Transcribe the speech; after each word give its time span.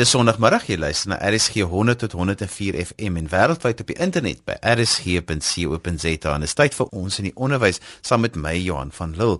Dis 0.00 0.14
Sondagmiddag 0.14 0.62
jy 0.64 0.78
luister 0.80 1.10
na 1.12 1.18
RSG 1.20 1.66
100 1.68 1.98
tot 2.00 2.14
104 2.16 2.78
FM 2.86 3.18
en 3.20 3.26
wêreldwyd 3.28 3.82
op 3.82 3.90
die 3.90 3.96
internet 4.00 4.38
by 4.48 4.54
rsg.co.za 4.64 6.32
en 6.32 6.40
dit 6.40 6.48
is 6.48 6.56
tyd 6.56 6.76
vir 6.78 6.94
ons 7.02 7.18
in 7.20 7.28
die 7.28 7.34
onderwys 7.36 7.82
saam 8.00 8.24
met 8.24 8.38
my 8.40 8.54
Johan 8.56 8.94
van 8.96 9.12
Lille. 9.18 9.36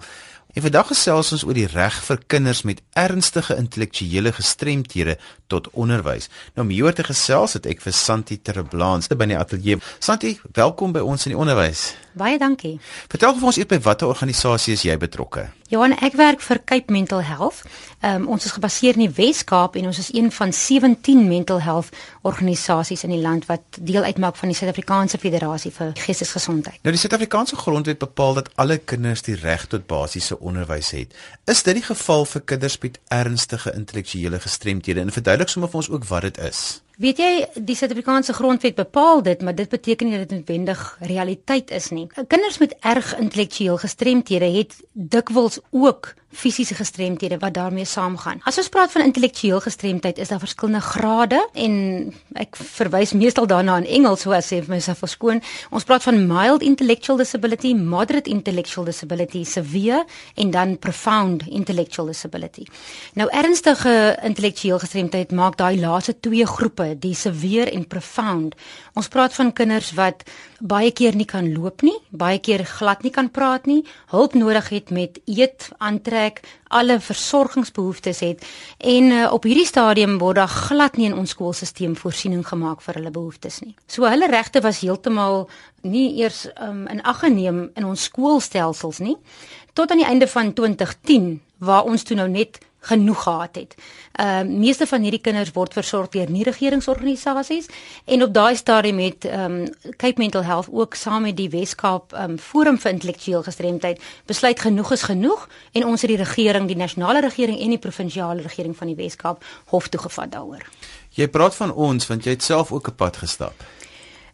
En 0.52 0.62
vandag 0.62 0.88
gesels 0.90 1.28
ons 1.32 1.44
oor 1.46 1.54
die 1.54 1.68
reg 1.70 1.94
vir 2.02 2.18
kinders 2.26 2.62
met 2.66 2.80
ernstige 2.98 3.54
intellektuele 3.54 4.32
gestremthede 4.34 5.14
tot 5.46 5.68
onderwys. 5.70 6.26
Nou 6.56 6.66
om 6.66 6.72
hieroor 6.74 6.96
te 6.98 7.06
gesels 7.06 7.54
het 7.54 7.68
ek 7.70 7.84
vir 7.84 7.94
Santi 7.94 8.40
Terreblans 8.42 9.06
by 9.14 9.30
die 9.30 9.38
ateljee. 9.38 9.78
Santi, 10.02 10.34
welkom 10.58 10.96
by 10.96 11.04
ons 11.06 11.28
in 11.28 11.36
die 11.36 11.38
onderwys. 11.38 11.92
Baie 12.18 12.38
dankie. 12.42 12.80
Vertel 13.06 13.36
vir 13.38 13.46
ons 13.52 13.58
eers 13.60 13.70
by 13.70 13.78
watter 13.86 14.10
organisasie 14.10 14.74
is 14.74 14.82
jy 14.82 14.96
betrokke? 14.98 15.46
Johan, 15.70 15.92
ek 16.02 16.16
werk 16.18 16.40
vir 16.42 16.58
Cape 16.66 16.90
Mental 16.90 17.20
Health. 17.22 17.60
Um, 18.02 18.24
ons 18.34 18.48
is 18.48 18.54
gebaseer 18.56 18.96
in 18.98 19.04
die 19.04 19.12
Wes-Kaap 19.14 19.76
en 19.78 19.86
ons 19.86 20.00
is 20.02 20.08
een 20.10 20.32
van 20.34 20.50
17 20.50 21.20
mental 21.28 21.60
health 21.62 21.92
organisasies 22.26 23.04
in 23.06 23.14
die 23.14 23.20
land 23.22 23.46
wat 23.46 23.78
deel 23.78 24.02
uitmaak 24.02 24.34
van 24.40 24.50
die 24.50 24.58
Suid-Afrikaanse 24.58 25.20
Federasie 25.22 25.70
vir 25.76 25.92
Geestesgesondheid. 26.00 26.80
Nou 26.82 26.96
die 26.96 27.02
Suid-Afrikaanse 27.04 27.60
grondwet 27.60 28.02
bepaal 28.02 28.40
dat 28.40 28.50
alle 28.58 28.80
kinders 28.82 29.22
die 29.22 29.38
reg 29.38 29.68
tot 29.70 29.86
basiese 29.86 30.39
onderwys 30.40 30.90
het. 30.96 31.14
Is 31.44 31.62
dit 31.62 31.78
die 31.78 31.86
geval 31.86 32.24
vir 32.24 32.44
kinders 32.52 32.78
met 32.78 33.00
ernstige 33.08 33.72
intellektuele 33.72 34.40
gestremthede? 34.40 35.00
En 35.00 35.12
verduidelik 35.12 35.52
sommer 35.52 35.70
vir 35.70 35.82
ons 35.82 35.90
ook 35.90 36.08
wat 36.10 36.28
dit 36.28 36.38
is. 36.50 36.80
Weet 37.00 37.16
jy, 37.16 37.28
die 37.64 37.72
Suid-Afrikaanse 37.78 38.34
grondwet 38.36 38.74
bepaal 38.76 39.22
dit, 39.24 39.40
maar 39.40 39.54
dit 39.56 39.68
beteken 39.72 40.06
nie 40.06 40.18
dat 40.18 40.28
dit 40.28 40.36
noodwendig 40.36 40.80
realiteit 41.00 41.70
is 41.72 41.88
nie. 41.96 42.04
Kinders 42.28 42.58
met 42.60 42.74
erg 42.84 43.14
intellektueel 43.16 43.80
gestremthede 43.80 44.50
het 44.58 44.76
dikwels 44.92 45.58
ook 45.70 46.12
fisiese 46.30 46.74
gestremthede 46.74 47.38
wat 47.38 47.54
daarmee 47.54 47.84
saamgaan. 47.84 48.38
As 48.46 48.58
ons 48.58 48.68
praat 48.68 48.92
van 48.92 49.02
intellektueel 49.02 49.60
gestremdheid, 49.60 50.18
is 50.18 50.28
daar 50.28 50.38
verskillende 50.38 50.80
grade 50.80 51.40
en 51.58 51.74
ek 52.38 52.56
verwys 52.56 53.12
meestal 53.18 53.48
daarna 53.50 53.80
in 53.82 53.88
Engels, 53.98 54.22
so 54.22 54.34
as 54.36 54.50
jy 54.52 54.60
myself 54.70 55.02
verskoon. 55.02 55.42
Ons 55.74 55.86
praat 55.88 56.06
van 56.06 56.20
mild 56.30 56.62
intellectual 56.62 57.18
disability, 57.18 57.72
moderate 57.74 58.30
intellectual 58.30 58.86
disability, 58.86 59.42
severe 59.44 60.04
en 60.34 60.50
dan 60.54 60.76
profound 60.78 61.46
intellectual 61.48 62.06
disability. 62.12 62.66
Nou 63.18 63.26
ernstige 63.34 64.14
intellektueel 64.22 64.78
gestremdheid 64.78 65.34
maak 65.34 65.58
daai 65.58 65.80
laaste 65.80 66.14
twee 66.20 66.46
groepe, 66.46 66.89
die 66.98 67.14
severe 67.14 67.70
en 67.70 67.86
profound. 67.88 68.56
Ons 68.94 69.08
praat 69.08 69.34
van 69.34 69.52
kinders 69.52 69.92
wat 69.98 70.24
baie 70.60 70.90
keer 70.92 71.16
nie 71.16 71.28
kan 71.28 71.52
loop 71.54 71.82
nie, 71.86 71.96
baie 72.10 72.38
keer 72.38 72.64
glad 72.68 73.04
nie 73.06 73.12
kan 73.14 73.30
praat 73.30 73.66
nie, 73.66 73.84
hulp 74.12 74.34
nodig 74.34 74.68
het 74.68 74.90
met 74.90 75.20
eet, 75.26 75.70
aantrek, 75.78 76.42
alle 76.70 77.00
versorgingsbehoeftes 77.02 78.20
het 78.22 78.44
en 78.78 79.10
uh, 79.10 79.24
op 79.34 79.46
hierdie 79.48 79.66
stadium 79.66 80.18
word 80.20 80.38
daar 80.38 80.52
glad 80.52 80.98
nie 81.00 81.08
in 81.08 81.16
ons 81.18 81.34
skoolstelsel 81.34 81.96
voorsiening 81.98 82.44
gemaak 82.46 82.84
vir 82.84 83.00
hulle 83.00 83.10
behoeftes 83.10 83.60
nie. 83.64 83.74
So 83.90 84.06
hulle 84.06 84.30
regte 84.30 84.62
was 84.62 84.84
heeltemal 84.84 85.48
nie 85.82 86.20
eers 86.20 86.46
um, 86.60 86.86
in 86.86 87.02
ag 87.02 87.24
geneem 87.24 87.70
in 87.74 87.88
ons 87.88 88.06
skoolstelsels 88.10 89.00
nie 89.02 89.16
tot 89.74 89.90
aan 89.90 90.02
die 90.02 90.08
einde 90.08 90.28
van 90.28 90.52
2010 90.52 91.40
waar 91.58 91.88
ons 91.88 92.02
toe 92.06 92.16
nou 92.16 92.28
net 92.28 92.60
genoeg 92.80 93.22
gehad 93.22 93.54
het. 93.54 93.74
Ehm 94.12 94.50
uh, 94.50 94.58
meeste 94.58 94.86
van 94.86 95.02
hierdie 95.02 95.20
kinders 95.20 95.52
word 95.52 95.72
versorg 95.72 96.08
deur 96.08 96.30
nie 96.30 96.44
regeringsorganisasies 96.44 97.66
en 98.04 98.22
op 98.22 98.34
daai 98.34 98.56
stadium 98.56 98.98
het 98.98 99.24
ehm 99.24 99.40
um, 99.60 99.94
Cape 99.96 100.20
Mental 100.22 100.44
Health 100.44 100.68
ook 100.70 100.94
saam 100.94 101.22
met 101.22 101.36
die 101.36 101.50
Weskaap 101.50 102.12
ehm 102.12 102.30
um, 102.30 102.38
Forum 102.38 102.78
vir 102.78 102.90
Intellektueel 102.90 103.42
Gestremdheid 103.42 104.00
besluit 104.26 104.60
genoeg 104.60 104.92
is 104.92 105.02
genoeg 105.02 105.48
en 105.72 105.86
ons 105.86 106.00
het 106.00 106.10
die 106.10 106.22
regering, 106.24 106.66
die 106.66 106.76
nasionale 106.76 107.20
regering 107.20 107.60
en 107.60 107.68
die 107.68 107.78
provinsiale 107.78 108.42
regering 108.42 108.76
van 108.76 108.86
die 108.86 108.96
Weskaap 108.96 109.44
hof 109.66 109.88
toe 109.88 110.00
gevat 110.00 110.32
daaroor. 110.32 110.64
Jy 111.10 111.28
praat 111.28 111.54
van 111.54 111.72
ons 111.72 112.06
want 112.06 112.24
jy 112.24 112.30
het 112.30 112.42
self 112.42 112.72
ook 112.72 112.88
'n 112.88 112.94
pad 112.94 113.16
gestap. 113.16 113.54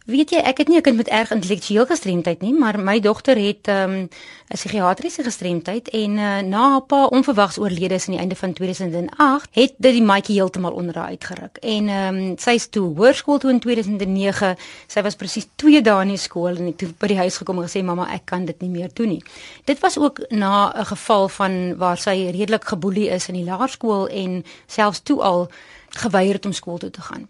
Weet 0.07 0.29
jy, 0.31 0.39
ek 0.39 0.61
het 0.61 0.69
nie 0.71 0.77
'n 0.77 0.81
kind 0.81 0.95
met 0.95 1.07
erg 1.07 1.31
intellektueel 1.31 1.85
gestremdheid 1.85 2.41
nie, 2.41 2.53
maar 2.53 2.79
my 2.79 2.99
dogter 2.99 3.35
het 3.35 3.67
'n 3.67 3.71
um, 3.71 4.09
psigiatriese 4.47 5.23
gestremdheid 5.23 5.89
en 5.89 6.11
uh, 6.17 6.39
na 6.39 6.69
haar 6.69 6.81
pa 6.81 7.05
onverwags 7.05 7.57
oorlede 7.57 7.93
is 7.93 8.07
aan 8.07 8.13
die 8.13 8.19
einde 8.19 8.35
van 8.35 8.53
2008, 8.53 9.49
het 9.51 9.73
dit 9.77 9.93
die 9.93 10.03
maatjie 10.03 10.35
heeltemal 10.35 10.71
onder 10.71 10.95
haar 10.95 11.07
uitgeruk. 11.07 11.57
En 11.57 11.87
ehm 11.87 12.15
um, 12.15 12.37
sy 12.37 12.51
is 12.51 12.67
toe 12.67 12.95
hoërskool 12.95 13.37
toe 13.37 13.51
in 13.51 13.59
2009. 13.59 14.55
Sy 14.87 15.01
was 15.01 15.15
presies 15.15 15.47
2 15.55 15.81
dae 15.81 16.01
in 16.01 16.07
die 16.07 16.17
skool 16.17 16.55
en 16.55 16.65
het 16.65 16.77
toe 16.77 16.93
by 16.97 17.07
die 17.07 17.17
huis 17.17 17.37
gekom 17.37 17.59
en 17.59 17.67
gesê 17.67 17.83
mamma, 17.83 18.07
ek 18.13 18.25
kan 18.25 18.45
dit 18.45 18.61
nie 18.61 18.69
meer 18.69 18.89
doen 18.93 19.09
nie. 19.09 19.23
Dit 19.65 19.79
was 19.79 19.97
ook 19.97 20.19
na 20.29 20.71
'n 20.71 20.85
geval 20.85 21.29
van 21.29 21.77
waar 21.77 21.97
sy 21.97 22.29
redelik 22.31 22.63
geboelie 22.63 23.09
is 23.09 23.27
in 23.27 23.35
die 23.35 23.45
laerskool 23.45 24.07
en 24.07 24.45
selfs 24.67 24.99
toe 24.99 25.21
al 25.21 25.49
geweier 25.89 26.33
het 26.33 26.45
om 26.45 26.53
skool 26.53 26.77
toe 26.77 26.91
te 26.91 27.01
gaan. 27.01 27.27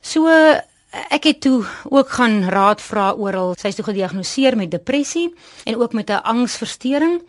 So 0.00 0.26
Ek 0.90 1.24
het 1.24 1.40
toe 1.40 1.64
ook 1.84 2.08
gaan 2.08 2.48
raad 2.48 2.80
vra 2.82 3.12
oral. 3.12 3.54
Sy 3.60 3.68
is 3.68 3.76
toe 3.76 3.84
gediagnoseer 3.84 4.56
met 4.56 4.70
depressie 4.72 5.28
en 5.64 5.76
ook 5.76 5.92
met 5.92 6.10
'n 6.10 6.22
angsversteuring. 6.24 7.22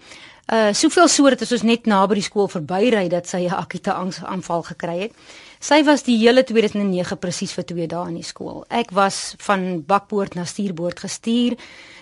Uh 0.54 0.74
soveel 0.74 1.08
so 1.08 1.30
dat 1.30 1.52
ons 1.52 1.62
net 1.62 1.86
na 1.86 2.08
by 2.08 2.14
die 2.14 2.24
skool 2.24 2.48
verbyry 2.48 3.08
dat 3.08 3.28
sy 3.28 3.46
'n 3.46 3.54
akute 3.54 3.94
angsaanval 3.94 4.64
gekry 4.64 5.00
het. 5.00 5.12
Sy 5.60 5.84
was 5.84 6.04
die 6.04 6.18
hele 6.18 6.44
2009 6.44 7.18
presies 7.18 7.52
vir 7.52 7.66
2 7.66 7.88
dae 7.88 8.08
in 8.08 8.16
die 8.16 8.24
skool. 8.24 8.66
Ek 8.70 8.92
was 8.92 9.36
van 9.38 9.86
bakboord 9.86 10.36
na 10.36 10.46
stuurboord 10.46 11.00
gestuur. 11.00 11.58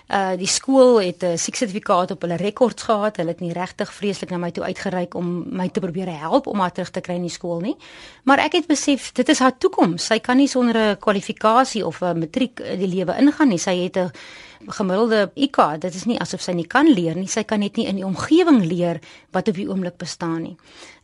Uh 0.08 0.32
die 0.40 0.46
skool 0.48 1.00
het 1.04 1.22
'n 1.22 1.36
sertifikaat 1.36 2.10
op 2.10 2.22
hulle 2.22 2.36
rekords 2.36 2.82
gehad. 2.82 3.16
Hulle 3.16 3.28
het 3.28 3.40
nie 3.40 3.52
regtig 3.52 3.92
vreeslik 3.92 4.30
na 4.30 4.38
my 4.38 4.50
toe 4.50 4.64
uitgereik 4.64 5.14
om 5.14 5.44
my 5.56 5.68
te 5.68 5.80
probeer 5.80 6.18
help 6.18 6.46
om 6.46 6.58
haar 6.58 6.72
terug 6.72 6.90
te 6.90 7.00
kry 7.00 7.14
in 7.14 7.28
die 7.28 7.30
skool 7.30 7.60
nie. 7.60 7.76
Maar 8.22 8.38
ek 8.38 8.52
het 8.52 8.66
besef 8.66 9.12
dit 9.12 9.28
is 9.28 9.38
haar 9.38 9.58
toekoms. 9.58 10.06
Sy 10.06 10.18
kan 10.18 10.36
nie 10.36 10.48
sonder 10.48 10.76
'n 10.76 10.96
kwalifikasie 10.96 11.86
of 11.86 12.00
'n 12.00 12.18
matriek 12.18 12.56
die 12.56 12.88
lewe 12.88 13.16
ingaan 13.18 13.48
nie. 13.48 13.58
Sy 13.58 13.76
het 13.82 13.96
'n 13.96 14.10
gemiddelde 14.66 15.30
IQ. 15.34 15.80
Dit 15.80 15.94
is 15.94 16.04
nie 16.04 16.18
asof 16.20 16.42
sy 16.42 16.52
nie 16.52 16.66
kan 16.66 16.88
leer 16.90 17.16
nie. 17.16 17.28
Sy 17.28 17.42
kan 17.42 17.60
net 17.60 17.76
nie 17.76 17.86
in 17.86 17.96
die 17.96 18.06
omgewing 18.06 18.64
leer 18.64 19.00
wat 19.32 19.48
op 19.48 19.54
die 19.54 19.68
oomblik 19.68 19.98
bestaan 19.98 20.42
nie. 20.42 20.56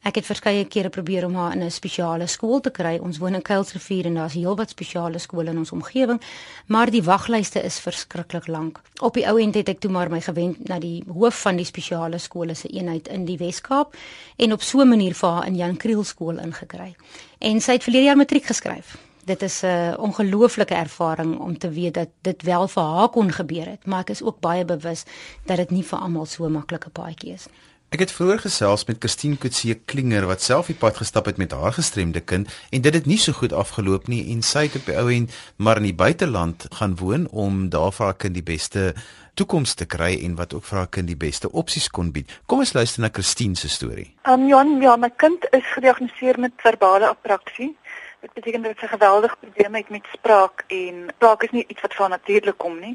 Ek 0.04 0.18
het 0.18 0.26
verskeie 0.28 0.66
kere 0.68 0.90
probeer 0.92 1.24
om 1.24 1.34
haar 1.34 1.54
in 1.56 1.62
'n 1.62 1.70
spesiale 1.70 2.26
skool 2.26 2.60
te 2.60 2.70
kry. 2.70 2.98
Ons 2.98 3.18
woon 3.18 3.34
in 3.34 3.42
Kuilsrivier 3.42 4.06
en 4.06 4.14
daar's 4.14 4.34
heelwat 4.34 4.70
spesiale 4.70 5.18
skole 5.18 5.50
in 5.50 5.58
ons 5.58 5.72
omgewing, 5.72 6.20
maar 6.66 6.90
die 6.90 7.02
waglyste 7.02 7.62
is 7.62 7.78
verskriklik 7.78 8.46
lank. 8.46 8.80
Op 9.00 9.14
die 9.14 9.26
ou 9.26 9.40
end 9.40 9.54
het 9.54 9.68
ek 9.68 9.80
toe 9.80 9.90
maar 9.90 10.10
my 10.10 10.20
gewend 10.20 10.68
na 10.68 10.78
die 10.78 11.04
hoof 11.08 11.40
van 11.40 11.56
die 11.56 11.64
spesiale 11.64 12.18
skole 12.18 12.54
se 12.54 12.68
eenheid 12.68 13.08
in 13.08 13.24
die 13.24 13.38
Wes-Kaap 13.38 13.96
en 14.36 14.52
op 14.52 14.62
so 14.62 14.80
'n 14.80 14.88
manier 14.88 15.14
vir 15.14 15.30
haar 15.30 15.46
in 15.46 15.56
Jan 15.56 15.76
Kriel 15.76 16.04
skool 16.04 16.38
ingekry. 16.38 16.94
En 17.38 17.60
sy 17.60 17.72
het 17.72 17.82
verlede 17.82 18.04
jaar 18.04 18.16
matriek 18.16 18.44
geskryf 18.44 18.96
dit 19.24 19.42
is 19.42 19.62
'n 19.62 19.96
ongelooflike 19.98 20.74
ervaring 20.74 21.38
om 21.38 21.58
te 21.58 21.70
weet 21.70 21.94
dat 21.94 22.08
dit 22.20 22.42
wel 22.42 22.68
vir 22.68 22.82
haar 22.82 23.08
kon 23.08 23.32
gebeur 23.32 23.66
het, 23.66 23.86
maar 23.86 24.00
ek 24.00 24.10
is 24.10 24.22
ook 24.22 24.40
baie 24.40 24.64
bewus 24.64 25.04
dat 25.44 25.56
dit 25.56 25.70
nie 25.70 25.84
vir 25.84 25.98
almal 25.98 26.26
so 26.26 26.44
'n 26.44 26.52
maklike 26.52 26.90
paadjie 26.90 27.32
is 27.32 27.46
nie. 27.46 27.64
Ek 27.94 28.00
het 28.02 28.10
vroeër 28.10 28.40
gesels 28.42 28.82
met 28.88 28.96
Christine 28.98 29.36
Kutse 29.38 29.76
Klinger 29.86 30.24
wat 30.26 30.42
self 30.42 30.66
die 30.66 30.74
pad 30.74 30.96
gestap 30.98 31.28
het 31.30 31.36
met 31.38 31.52
haar 31.54 31.76
gestremde 31.76 32.18
kind 32.20 32.50
en 32.74 32.82
dit 32.82 32.94
het 32.94 33.06
nie 33.06 33.18
so 33.22 33.32
goed 33.32 33.52
afgeloop 33.52 34.08
nie 34.10 34.32
en 34.32 34.42
sy 34.42 34.64
het 34.66 34.74
op 34.80 34.88
die 34.90 34.96
ou 34.98 35.12
end 35.14 35.36
maar 35.56 35.78
in 35.78 35.86
die 35.86 35.94
buiteland 35.94 36.66
gaan 36.74 36.96
woon 36.98 37.28
om 37.30 37.68
daar 37.70 37.92
vir 37.94 38.06
haar 38.06 38.18
kind 38.24 38.34
die 38.34 38.42
beste 38.42 38.94
toekoms 39.38 39.76
te 39.78 39.86
kry 39.86 40.10
en 40.26 40.34
wat 40.38 40.56
ook 40.58 40.66
vir 40.66 40.80
haar 40.80 40.90
kind 40.96 41.10
die 41.10 41.18
beste 41.18 41.50
opsies 41.50 41.86
kon 41.86 42.10
bied. 42.14 42.30
Kom 42.50 42.64
ons 42.64 42.74
luister 42.74 43.02
na 43.02 43.12
Christine 43.14 43.54
se 43.58 43.70
storie. 43.70 44.08
Um, 44.26 44.32
ehm, 44.32 44.48
Jan, 44.48 44.74
ja, 44.82 44.96
my 44.96 45.10
kind 45.10 45.46
is 45.52 45.66
gediagnoseer 45.74 46.38
met 46.40 46.58
verbale 46.66 47.08
apraksie. 47.14 47.76
Dit 48.24 48.32
beteken 48.32 48.62
dat 48.62 48.78
sy 48.78 48.86
geweldige 48.86 49.36
probleme 49.36 49.76
het 49.78 49.88
met 49.88 50.06
spraak 50.12 50.64
en 50.66 51.08
spraak 51.14 51.42
is 51.42 51.50
nie 51.50 51.64
iets 51.68 51.80
wat 51.80 51.94
van 51.94 52.10
natuurlik 52.10 52.56
kom 52.58 52.78
nie. 52.80 52.94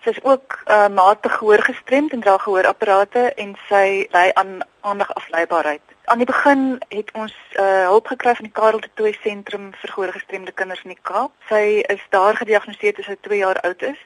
Sy 0.00 0.08
is 0.08 0.22
ook 0.24 0.56
uh, 0.66 0.88
matig 0.88 1.34
gehoor 1.36 1.62
gestremd 1.62 2.12
en 2.12 2.20
dra 2.20 2.38
gehoorapparate 2.38 3.26
en 3.34 3.52
sy 3.68 4.06
ly 4.16 4.30
aan 4.40 4.64
aandag 4.80 5.12
afleibaarheid. 5.14 5.84
Aan 6.04 6.24
die 6.24 6.26
begin 6.26 6.80
het 6.88 7.12
ons 7.12 7.36
uh, 7.52 7.84
hulp 7.92 8.08
gekry 8.08 8.34
van 8.34 8.48
die 8.48 8.56
Karel 8.56 8.80
de 8.80 8.90
Tooy 8.94 9.12
sentrum 9.20 9.68
vir 9.82 9.92
gehoorgestremde 9.92 10.56
kinders 10.56 10.82
in 10.88 10.96
die 10.96 11.02
Kaap. 11.02 11.36
Sy 11.52 11.84
is 11.92 12.06
daar 12.16 12.40
gediagnoseer 12.40 12.96
toe 12.96 13.04
sy 13.04 13.18
2 13.28 13.42
jaar 13.44 13.60
oud 13.68 13.84
is. 13.92 14.00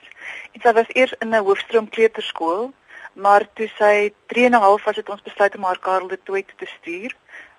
Sy 0.58 0.75
was 0.75 0.90
eers 0.99 1.14
in 1.20 1.31
'n 1.31 1.46
hoofstroom 1.46 1.87
kleuterskool, 1.88 2.72
maar 3.14 3.46
toe 3.55 3.69
sy 3.78 4.12
3 4.26 4.44
en 4.44 4.50
'n 4.50 4.64
half 4.66 4.84
was 4.84 4.96
het 4.96 5.08
ons 5.08 5.22
besluit 5.22 5.56
om 5.56 5.64
haar 5.64 5.78
Karel 5.78 6.08
de 6.08 6.19
Tooy 6.22 6.44
te 6.56 6.66
stuur 6.66 7.14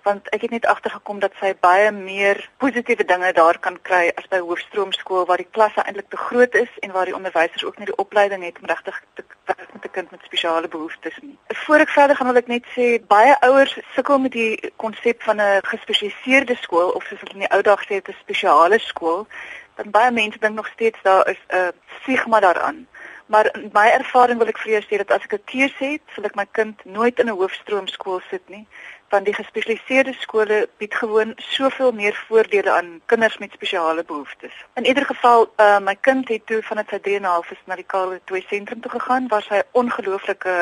want 0.06 0.28
ek 0.34 0.44
het 0.46 0.52
net 0.54 0.66
agtergekom 0.70 1.18
dat 1.18 1.34
sy 1.40 1.50
baie 1.60 1.90
meer 1.94 2.38
positiewe 2.62 3.04
dinge 3.04 3.32
daar 3.38 3.58
kan 3.58 3.78
kry 3.88 4.04
as 4.20 4.28
by 4.30 4.38
Hoofstroomskool 4.38 5.26
waar 5.26 5.42
die 5.42 5.54
klasse 5.56 5.82
eintlik 5.82 6.10
te 6.12 6.20
groot 6.28 6.54
is 6.60 6.70
en 6.86 6.94
waar 6.94 7.10
die 7.10 7.16
onderwysers 7.16 7.64
ook 7.66 7.80
nie 7.80 7.88
die 7.90 7.98
opleiding 8.02 8.44
het 8.46 8.60
om 8.62 8.70
regtig 8.70 9.00
te 9.18 9.24
werk 9.50 9.72
met 9.72 9.84
'n 9.88 9.94
kind 9.96 10.10
met 10.10 10.28
spesiale 10.28 10.68
behoeftes 10.68 11.18
nie. 11.22 11.36
Voor 11.64 11.82
ek 11.86 11.94
verder 11.98 12.16
gaan 12.16 12.30
wil 12.30 12.42
ek 12.42 12.52
net 12.54 12.64
sê 12.76 12.86
baie 13.06 13.34
ouers 13.40 13.78
sukkel 13.94 14.18
met 14.18 14.32
die 14.32 14.72
konsep 14.76 15.22
van 15.22 15.40
'n 15.40 15.60
gespesialiseerde 15.72 16.56
skool 16.60 16.90
of 16.90 17.04
soos 17.04 17.20
hulle 17.20 17.34
in 17.34 17.44
die 17.46 17.54
ou 17.54 17.62
dae 17.62 17.76
gesê 17.76 17.94
het 17.98 18.08
'n 18.08 18.22
spesiale 18.24 18.78
skool. 18.78 19.26
Dan 19.74 19.90
baie 19.90 20.10
mense 20.10 20.38
dink 20.38 20.54
nog 20.54 20.68
steeds 20.68 20.98
daar 21.02 21.28
is 21.28 21.42
'n 21.48 21.72
stigma 22.00 22.40
daaraan. 22.40 22.86
Maar 23.26 23.48
in 23.56 23.70
my 23.72 23.88
ervaring 23.90 24.38
wil 24.38 24.48
ek 24.48 24.58
vir 24.58 24.72
jou 24.72 24.82
sê 24.86 24.98
dat 25.02 25.10
as 25.10 25.24
ek 25.24 25.32
'n 25.34 25.44
keuse 25.44 25.84
het, 25.84 26.02
sal 26.14 26.24
ek 26.24 26.36
my 26.36 26.46
kind 26.52 26.84
nooit 26.84 27.18
in 27.18 27.26
'n 27.26 27.38
hoofstroomskool 27.38 28.20
sit 28.30 28.48
nie 28.48 28.66
want 29.08 29.24
die 29.24 29.34
gespesialiseerde 29.34 30.12
skole 30.18 30.68
bied 30.76 30.94
gewoon 30.94 31.32
soveel 31.36 31.92
meer 31.92 32.24
voordele 32.28 32.70
aan 32.70 33.00
kinders 33.06 33.38
met 33.38 33.52
spesiale 33.52 34.04
behoeftes. 34.04 34.52
In 34.74 34.86
ieder 34.86 35.04
geval, 35.04 35.52
uh, 35.56 35.78
my 35.78 35.96
kind 36.00 36.28
het 36.28 36.46
toe 36.46 36.62
vanaf 36.62 36.90
sy 36.90 36.98
3.5 36.98 37.50
is 37.50 37.62
na 37.64 37.78
die 37.78 37.86
Karel 37.86 38.18
2 38.24 38.44
sentrum 38.48 38.80
toe 38.80 38.90
gegaan 38.90 39.28
waar 39.28 39.42
sy 39.42 39.62
ongelooflike 39.72 40.56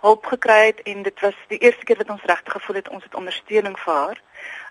hulp 0.00 0.26
gekry 0.26 0.66
het 0.66 0.82
en 0.82 1.02
dit 1.02 1.20
was 1.20 1.36
die 1.48 1.58
eerste 1.58 1.84
keer 1.84 1.96
wat 1.96 2.10
ons 2.10 2.28
regtig 2.28 2.52
gevoel 2.52 2.76
het 2.76 2.88
ons 2.88 3.04
het 3.04 3.14
ondersteuning 3.14 3.78
vir 3.80 3.94
haar. 3.94 4.20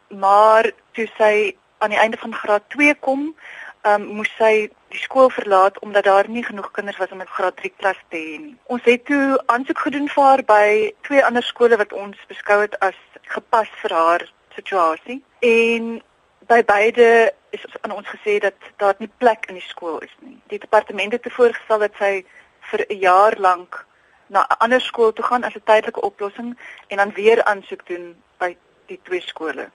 Maar 0.08 0.72
toe 0.92 1.10
sy 1.18 1.34
aan 1.78 1.94
die 1.94 2.00
einde 2.00 2.18
van 2.18 2.34
graad 2.34 2.70
2 2.70 2.96
kom, 3.00 3.36
um, 3.84 4.06
moes 4.20 4.32
sy 4.38 4.70
die 4.90 5.00
skool 5.00 5.30
verlaat 5.30 5.80
omdat 5.80 6.04
daar 6.04 6.30
nie 6.30 6.44
genoeg 6.44 6.72
kinders 6.72 6.98
was 6.98 7.12
om 7.12 7.22
'n 7.22 7.36
graad 7.38 7.56
3 7.58 7.74
klas 7.78 7.98
te 8.10 8.18
hê 8.18 8.40
nie. 8.40 8.56
Ons 8.66 8.84
het 8.84 9.06
toe 9.06 9.44
aansoek 9.46 9.80
gedoen 9.80 10.10
vir 10.10 10.24
haar 10.24 10.44
by 10.44 10.94
twee 11.02 11.26
ander 11.26 11.44
skole 11.44 11.78
wat 11.78 11.94
ons 11.94 12.18
beskou 12.28 12.62
het 12.62 12.80
as 12.80 12.98
gepas 13.22 13.70
vir 13.82 13.94
haar 13.94 14.32
situasie. 14.56 15.24
En 15.40 16.02
by 16.48 16.64
beide 16.66 17.34
is 17.50 17.66
aan 17.82 17.92
ons 17.92 18.08
gesê 18.08 18.40
dat 18.40 18.56
daar 18.78 18.96
nie 18.98 19.12
plek 19.18 19.46
in 19.46 19.56
die 19.56 19.68
skool 19.68 20.00
is 20.00 20.16
nie. 20.20 20.38
Die 20.48 20.60
departement 20.60 21.12
het 21.12 21.34
voorgestel 21.34 21.80
dat 21.80 21.96
sy 21.98 22.26
vir 22.72 22.86
'n 22.90 23.00
jaar 23.00 23.36
lank 23.38 23.86
na 24.28 24.42
'n 24.42 24.58
ander 24.58 24.82
skool 24.82 25.14
toe 25.14 25.26
gaan 25.26 25.44
as 25.44 25.56
'n 25.56 25.64
tydelike 25.66 26.02
oplossing 26.02 26.58
en 26.88 26.98
dan 26.98 27.14
weer 27.14 27.44
aansoek 27.44 27.88
doen 27.88 28.16
by 28.38 28.58
die 28.86 29.00
twee 29.04 29.22
skole. 29.22 29.70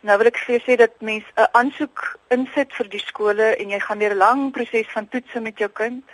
Nou 0.00 0.16
wil 0.16 0.30
ek 0.30 0.38
vir 0.40 0.62
sê 0.64 0.74
dat 0.80 0.94
mens 1.04 1.24
'n 1.36 1.48
aansoek 1.52 1.98
insit 2.32 2.72
vir 2.72 2.88
die 2.88 3.02
skole 3.04 3.48
en 3.60 3.68
jy 3.68 3.80
gaan 3.80 3.98
deur 3.98 4.14
'n 4.14 4.22
lang 4.24 4.52
proses 4.52 4.88
van 4.92 5.08
toetse 5.08 5.40
met 5.40 5.58
jou 5.58 5.68
kind 5.68 6.04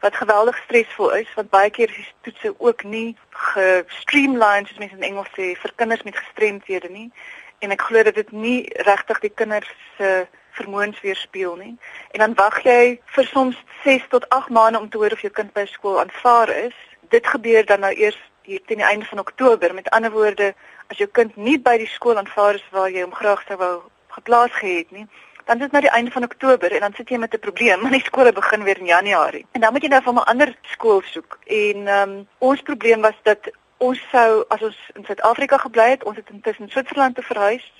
wat 0.00 0.16
geweldig 0.16 0.56
stresvol 0.64 1.10
is 1.10 1.34
want 1.34 1.50
baie 1.50 1.70
keer 1.70 1.88
is 1.88 1.96
die 1.96 2.32
toetse 2.32 2.54
ook 2.58 2.84
nie 2.84 3.16
gestreamlined 3.30 4.68
soos 4.68 4.78
mense 4.78 4.96
in 4.96 5.08
Engels 5.08 5.32
sê 5.38 5.56
vir 5.62 5.72
kinders 5.76 6.02
met 6.02 6.16
gestremthede 6.16 6.90
nie. 6.90 7.12
En 7.58 7.70
ek 7.70 7.80
glo 7.80 8.02
dat 8.02 8.14
dit 8.14 8.32
nie 8.32 8.68
regtig 8.90 9.20
die 9.20 9.32
kinders 9.34 9.72
se 9.96 10.26
vermoëns 10.58 11.00
weerspieël 11.00 11.56
nie. 11.56 11.76
En 12.10 12.18
dan 12.18 12.34
wag 12.34 12.60
jy 12.62 13.00
vir 13.04 13.24
soms 13.24 13.56
6 13.84 14.02
tot 14.08 14.28
8 14.28 14.48
maande 14.48 14.78
om 14.78 14.88
te 14.88 14.98
hoor 14.98 15.12
of 15.12 15.20
jou 15.20 15.32
kind 15.32 15.52
by 15.52 15.64
skool 15.64 16.00
aanvaar 16.00 16.48
is. 16.48 16.76
Dit 17.08 17.26
gebeur 17.26 17.64
dan 17.66 17.80
nou 17.80 17.94
eers 17.94 18.20
hier 18.44 18.60
teen 18.66 18.76
die 18.76 18.86
einde 18.86 19.04
van 19.04 19.18
Oktober. 19.18 19.74
Met 19.74 19.90
ander 19.90 20.10
woorde, 20.10 20.54
as 20.86 20.98
jou 20.98 21.08
kind 21.08 21.36
nie 21.36 21.58
by 21.58 21.76
die 21.78 21.90
skool 21.90 22.18
aanvaar 22.20 22.54
is 22.54 22.66
waar 22.70 22.90
jy 22.90 23.02
hom 23.02 23.14
graag 23.14 23.42
sou 23.46 23.56
wou 23.56 23.74
geplaas 24.16 24.52
gehad 24.52 24.90
nie, 24.90 25.06
dan 25.44 25.58
dit 25.58 25.72
na 25.72 25.80
die 25.80 25.92
einde 25.92 26.10
van 26.10 26.24
Oktober 26.24 26.72
en 26.72 26.80
dan 26.80 26.94
sit 26.96 27.10
jy 27.10 27.18
met 27.18 27.34
'n 27.34 27.38
probleem, 27.38 27.80
want 27.80 27.92
die 27.98 28.04
skole 28.04 28.32
begin 28.32 28.62
weer 28.62 28.78
in 28.78 28.86
Januarie. 28.86 29.46
En 29.52 29.60
dan 29.60 29.72
moet 29.72 29.82
jy 29.82 29.88
nou 29.88 30.02
van 30.02 30.14
'n 30.14 30.30
ander 30.32 30.56
skool 30.62 31.02
soek. 31.04 31.38
En 31.46 31.86
ehm 31.86 32.10
um, 32.10 32.28
ons 32.38 32.62
probleem 32.62 33.00
was 33.00 33.18
dat 33.22 33.50
ons 33.76 34.00
sou 34.10 34.44
as 34.48 34.62
ons 34.62 34.76
in 34.94 35.04
Suid-Afrika 35.04 35.56
gebly 35.56 35.90
het, 35.90 36.04
ons 36.04 36.16
het 36.16 36.30
intussen 36.30 36.68
Switserland 36.68 37.14
te 37.14 37.22
verhuis, 37.22 37.72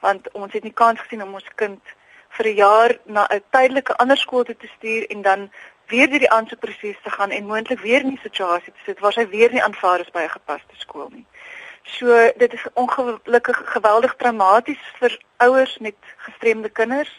want 0.00 0.30
ons 0.32 0.52
het 0.52 0.62
nie 0.62 0.72
kans 0.72 1.00
gesien 1.00 1.22
om 1.22 1.34
ons 1.34 1.48
kind 1.54 1.80
vir 2.36 2.46
'n 2.46 2.54
jaar 2.56 2.98
na 3.04 3.26
'n 3.30 3.42
tydelike 3.50 3.96
ander 3.96 4.16
skool 4.16 4.44
te 4.44 4.56
stuur 4.76 5.06
en 5.06 5.22
dan 5.22 5.50
weer 5.92 6.08
deur 6.10 6.22
die 6.24 6.30
aansoekproses 6.30 7.00
te 7.02 7.10
gaan 7.10 7.30
en 7.30 7.46
moontlik 7.46 7.80
weer 7.80 8.00
in 8.00 8.14
die 8.14 8.22
situasie 8.22 8.72
te 8.72 8.84
sit 8.86 9.00
waar 9.04 9.12
sy 9.12 9.26
weer 9.28 9.52
nie 9.52 9.62
aanvaar 9.62 10.00
is 10.00 10.14
by 10.14 10.22
'n 10.24 10.36
gepaste 10.38 10.76
skool 10.84 11.08
nie. 11.12 11.26
So 11.82 12.06
dit 12.36 12.52
is 12.52 12.64
ongelukkig 12.74 13.60
geweldig 13.74 14.14
traumaties 14.16 14.82
vir 15.00 15.18
ouers 15.36 15.78
met 15.78 15.98
gestremde 16.16 16.68
kinders. 16.68 17.12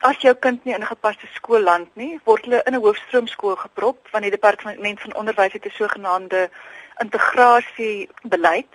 As 0.00 0.16
jou 0.22 0.34
kind 0.34 0.64
nie 0.64 0.74
in 0.74 0.80
'n 0.80 0.94
gepaste 0.94 1.26
skool 1.34 1.60
land 1.60 1.96
nie, 1.96 2.20
word 2.24 2.44
hulle 2.44 2.62
in 2.64 2.74
'n 2.74 2.82
hoofstroomskool 2.82 3.56
geprop 3.56 4.08
van 4.10 4.22
die 4.22 4.30
departement 4.30 5.00
van 5.00 5.14
onderwys 5.14 5.52
het 5.52 5.64
'n 5.66 5.78
sogenaamde 5.82 6.50
integrasie 6.98 8.08
beleid. 8.22 8.72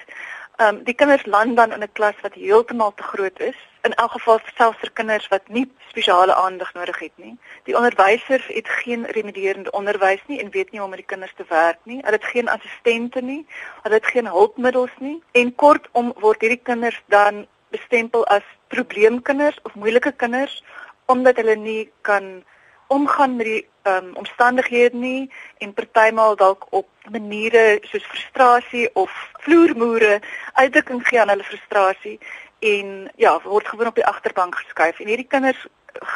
Ehm 0.57 0.75
um, 0.75 0.83
die 0.83 0.93
kinders 0.93 1.25
land 1.25 1.55
dan 1.55 1.71
in 1.71 1.83
'n 1.83 1.91
klas 1.93 2.15
wat 2.21 2.33
heeltemal 2.33 2.93
te 2.93 3.03
groot 3.03 3.39
is 3.39 3.72
in 3.83 3.93
elk 3.93 4.11
geval 4.11 4.39
selfs 4.55 4.79
vir 4.79 4.91
kinders 4.99 5.27
wat 5.27 5.47
nie 5.47 5.65
spesiale 5.89 6.35
aandag 6.35 6.73
nodig 6.73 6.99
het 6.99 7.15
nie. 7.15 7.33
Die 7.67 7.75
onderwysers 7.77 8.45
het 8.47 8.69
geen 8.81 9.03
remedierende 9.17 9.71
onderwys 9.71 10.23
nie 10.27 10.39
en 10.39 10.51
weet 10.51 10.71
nie 10.71 10.79
hoe 10.79 10.87
om 10.87 10.93
met 10.95 11.03
die 11.03 11.11
kinders 11.13 11.33
te 11.35 11.45
werk 11.49 11.79
nie. 11.83 11.99
Hulle 12.01 12.19
het 12.19 12.31
geen 12.31 12.49
assistente 12.49 13.21
nie. 13.21 13.41
Hulle 13.83 13.99
het 13.99 14.05
geen 14.05 14.27
hulpmiddels 14.27 14.95
nie. 14.99 15.17
En 15.31 15.55
kortom 15.55 16.13
word 16.23 16.41
hierdie 16.41 16.63
kinders 16.63 17.01
dan 17.11 17.45
bestempel 17.75 18.25
as 18.27 18.47
probleemkinders 18.67 19.59
of 19.63 19.75
moeilike 19.75 20.11
kinders 20.11 20.63
omdat 21.05 21.35
hulle 21.35 21.55
nie 21.55 21.91
kan 22.01 22.43
omgaan 22.87 23.35
met 23.35 23.45
die 23.45 23.61
um, 23.89 24.13
omstandighede 24.21 24.97
nie 24.97 25.31
en 25.57 25.73
partymal 25.73 26.35
dalk 26.35 26.67
op 26.69 26.87
maniere 27.11 27.79
soos 27.89 28.05
frustrasie 28.05 28.87
of 28.93 29.11
vloermoere 29.45 30.19
uitdrukking 30.53 31.01
gee 31.07 31.21
aan 31.21 31.33
hulle 31.33 31.47
frustrasie 31.47 32.19
en 32.63 33.11
ja, 33.15 33.37
word 33.43 33.67
gewoon 33.67 33.87
op 33.87 33.95
die 33.99 34.05
agterbank 34.05 34.55
geskuif 34.55 34.99
en 34.99 35.07
hierdie 35.11 35.27
kinders 35.27 35.65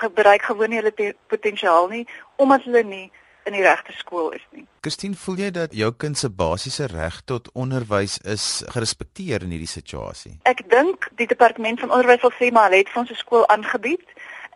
gebruik 0.02 0.42
gewoon 0.42 0.70
nie 0.70 0.82
hulle 0.82 1.14
potensiaal 1.28 1.88
nie 1.88 2.06
omdat 2.36 2.64
hulle 2.64 2.84
nie 2.84 3.08
in 3.48 3.56
die 3.56 3.64
regte 3.64 3.94
skool 3.96 4.32
is 4.36 4.44
nie. 4.52 4.66
Christine, 4.82 5.16
voel 5.16 5.38
jy 5.40 5.50
dat 5.56 5.76
jou 5.76 5.90
kind 6.04 6.20
se 6.20 6.30
basiese 6.30 6.88
reg 6.92 7.22
tot 7.32 7.48
onderwys 7.56 8.18
is 8.36 8.48
gerespekteer 8.76 9.46
in 9.46 9.54
hierdie 9.56 9.72
situasie? 9.72 10.34
Ek 10.50 10.66
dink 10.72 11.08
die 11.20 11.30
departement 11.32 11.80
van 11.84 11.94
onderwys 11.96 12.24
wil 12.26 12.36
sê 12.40 12.52
maar 12.52 12.70
hulle 12.70 12.84
het 12.84 12.92
vir 12.92 13.04
ons 13.04 13.12
'n 13.12 13.22
skool 13.24 13.48
aangebied. 13.54 14.04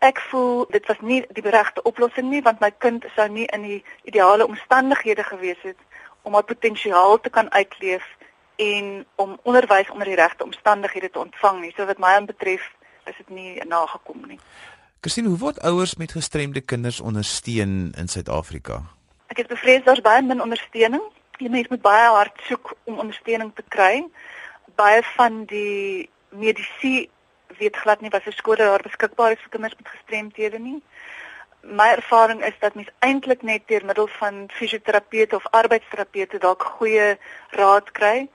Ek 0.00 0.20
voel 0.30 0.66
dit 0.70 0.86
was 0.86 1.00
nie 1.00 1.22
die 1.32 1.48
regte 1.48 1.82
oplossing 1.82 2.28
nie 2.30 2.42
want 2.42 2.60
my 2.60 2.72
kind 2.84 3.04
sou 3.16 3.28
nie 3.28 3.46
in 3.54 3.62
die 3.62 3.84
ideale 4.04 4.46
omstandighede 4.46 5.24
gewees 5.24 5.62
het 5.62 5.78
om 6.22 6.34
haar 6.34 6.44
potensiaal 6.44 7.20
te 7.20 7.30
kan 7.30 7.52
uitleef 7.52 8.04
en 8.62 9.06
om 9.14 9.38
onderwys 9.42 9.90
onder 9.90 10.06
die 10.06 10.14
regte 10.14 10.44
omstandighede 10.44 11.10
te 11.10 11.18
ontvang 11.18 11.60
nie. 11.60 11.72
So 11.76 11.86
wat 11.86 11.98
my 11.98 12.14
aanbetref, 12.18 12.68
is 13.04 13.16
dit 13.16 13.28
nie 13.28 13.64
nagekom 13.66 14.26
nie. 14.26 14.38
Christine, 15.00 15.28
hoe 15.28 15.38
word 15.38 15.60
ouers 15.66 15.94
met 15.98 16.12
gestremde 16.14 16.60
kinders 16.60 17.00
ondersteun 17.00 17.92
in 17.98 18.08
Suid-Afrika? 18.08 18.82
Ek 19.26 19.42
het 19.42 19.50
bevrees 19.50 19.82
daar's 19.84 20.04
baie 20.04 20.22
min 20.22 20.42
ondersteuning. 20.42 21.02
Die 21.40 21.50
mense 21.50 21.72
moet 21.74 21.82
baie 21.82 22.10
hard 22.14 22.44
soek 22.46 22.74
om 22.84 23.00
ondersteuning 23.02 23.50
te 23.54 23.64
kry. 23.68 24.04
Baie 24.78 25.02
van 25.16 25.42
die 25.50 26.08
medisy 26.30 27.08
weet 27.58 27.76
glad 27.76 28.00
nie 28.00 28.12
wat 28.12 28.24
vir 28.24 28.36
skole 28.36 28.62
daar 28.62 28.84
beskikbaar 28.84 29.34
is 29.34 29.42
vir 29.42 29.56
kinders 29.56 29.74
met 29.78 29.90
gestremthede 29.96 30.58
nie 30.58 30.78
my 31.62 31.88
ervaring 31.94 32.44
is 32.44 32.54
dat 32.58 32.74
mens 32.74 32.90
eintlik 32.98 33.42
net 33.42 33.62
deur 33.66 33.84
middel 33.84 34.06
van 34.06 34.48
fisioterapeute 34.50 35.36
of 35.36 35.46
arbeidsterapeute 35.50 36.38
dalk 36.38 36.62
goeie 36.62 37.18
raad 37.50 37.90
kry. 37.90 38.28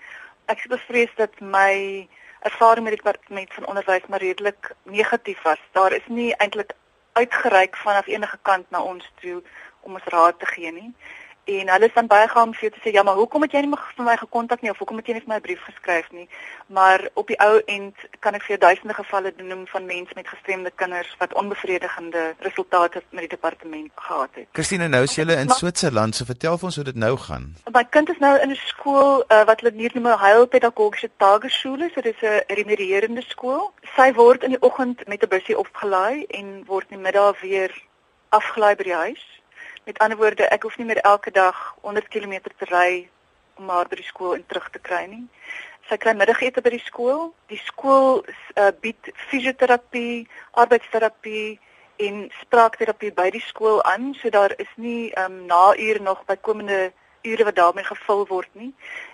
Ek 0.47 0.63
het 0.63 0.71
bevrees 0.71 1.13
dat 1.15 1.39
my 1.39 2.07
ervaring 2.47 2.85
met 2.87 2.95
die 2.95 3.03
departement 3.03 3.53
van 3.53 3.67
onderwys 3.67 4.07
maar 4.07 4.23
redelik 4.23 4.71
negatief 4.83 5.41
was. 5.43 5.61
Daar 5.71 5.93
is 5.93 6.07
nie 6.07 6.33
eintlik 6.35 6.73
uitgereik 7.13 7.75
vanaf 7.75 8.07
enige 8.07 8.39
kant 8.41 8.69
na 8.69 8.81
ons 8.81 9.11
toe 9.21 9.41
om 9.81 9.93
ons 9.93 10.11
raad 10.13 10.39
te 10.39 10.45
gee 10.45 10.71
nie 10.71 10.91
en 11.47 11.69
hulle 11.73 11.87
is 11.87 11.93
dan 11.93 12.07
baie 12.07 12.27
gaam 12.27 12.53
vir 12.53 12.71
te 12.71 12.81
sê 12.83 12.93
ja 12.93 13.03
maar 13.03 13.15
hoekom 13.15 13.41
het 13.45 13.53
jy 13.55 13.61
nie 13.65 13.75
vir 13.97 14.05
my 14.05 14.17
gekontak 14.19 14.61
nie 14.61 14.71
of 14.71 14.79
hoekom 14.81 14.97
het 14.97 15.07
jy 15.07 15.13
nie 15.13 15.25
vir 15.25 15.33
my 15.33 15.39
'n 15.39 15.47
brief 15.47 15.63
geskryf 15.69 16.11
nie 16.11 16.27
maar 16.67 17.09
op 17.13 17.27
die 17.27 17.39
ou 17.39 17.61
end 17.65 17.95
kan 18.19 18.35
ek 18.35 18.43
vir 18.43 18.55
jou 18.55 18.59
duisende 18.59 18.93
gevalle 18.93 19.33
noem 19.37 19.67
van 19.67 19.85
mense 19.85 20.11
met 20.15 20.27
gestremde 20.27 20.71
kinders 20.75 21.15
wat 21.19 21.33
onbevredigende 21.33 22.35
resultate 22.39 23.03
met 23.09 23.19
die 23.19 23.29
departement 23.35 23.91
gehad 23.95 24.29
het. 24.33 24.47
Christine 24.51 24.87
nou 24.87 25.03
is 25.03 25.15
jy 25.15 25.23
in 25.31 25.49
Switserland 25.49 26.15
so 26.15 26.25
vertel 26.25 26.57
vir 26.57 26.69
ons 26.69 26.75
hoe 26.75 26.85
dit 26.89 26.95
nou 26.95 27.15
gaan. 27.17 27.55
My 27.71 27.83
kind 27.83 28.09
is 28.09 28.19
nou 28.19 28.35
in 28.39 28.51
'n 28.51 28.59
skool 28.65 29.23
uh, 29.27 29.43
wat 29.45 29.61
hulle 29.61 29.73
hier 29.77 29.91
noem 29.93 30.07
'n 30.07 30.19
heilpedagogiese 30.19 31.09
tagesskole 31.17 31.89
so 31.93 32.01
dis 32.01 32.21
'n 32.21 32.43
remedierende 32.47 33.23
skool. 33.27 33.71
Sy 33.95 34.13
word 34.13 34.43
in 34.43 34.49
die 34.49 34.61
oggend 34.61 35.07
met 35.07 35.23
'n 35.23 35.29
busie 35.29 35.57
opgelaai 35.57 36.25
en 36.25 36.63
word 36.65 36.85
in 36.89 36.97
die 36.97 37.03
middag 37.03 37.41
weer 37.41 37.71
afgelaai 38.29 38.75
by 38.75 38.83
die 38.83 39.01
huis 39.05 39.23
Met 39.87 39.99
ander 40.03 40.17
woorde, 40.17 40.43
ek 40.51 40.65
hoef 40.67 40.73
nie 40.77 40.85
meer 40.85 40.99
elke 41.07 41.31
dag 41.31 41.59
100 41.81 42.09
km 42.11 42.33
te 42.43 42.65
ry 42.67 43.07
om 43.55 43.69
haar 43.71 43.87
by 43.87 43.95
die 43.95 44.07
skool 44.07 44.33
en 44.35 44.41
terug 44.43 44.65
te 44.73 44.81
kry 44.83 45.05
nie. 45.07 45.21
Sy 45.87 45.95
kry 45.95 46.11
middagete 46.11 46.59
by 46.65 46.73
die 46.73 46.81
skool. 46.83 47.21
Die 47.47 47.59
skool 47.69 48.19
uh, 48.19 48.73
bied 48.83 49.07
fisioterapie, 49.29 50.27
arbeidsterapie 50.59 51.55
en 52.03 52.25
spraakterapie 52.41 53.13
by 53.15 53.29
die 53.31 53.43
skool 53.45 53.79
aan, 53.87 54.11
so 54.19 54.27
daar 54.35 54.57
is 54.59 54.73
nie 54.75 55.07
um, 55.23 55.45
na 55.47 55.71
ure 55.79 56.03
nog 56.03 56.25
bykomende 56.27 56.91
ure 57.23 57.47
wat 57.47 57.55
daarmee 57.55 57.87
gevul 57.87 58.27
word 58.27 58.51
nie. 58.59 58.73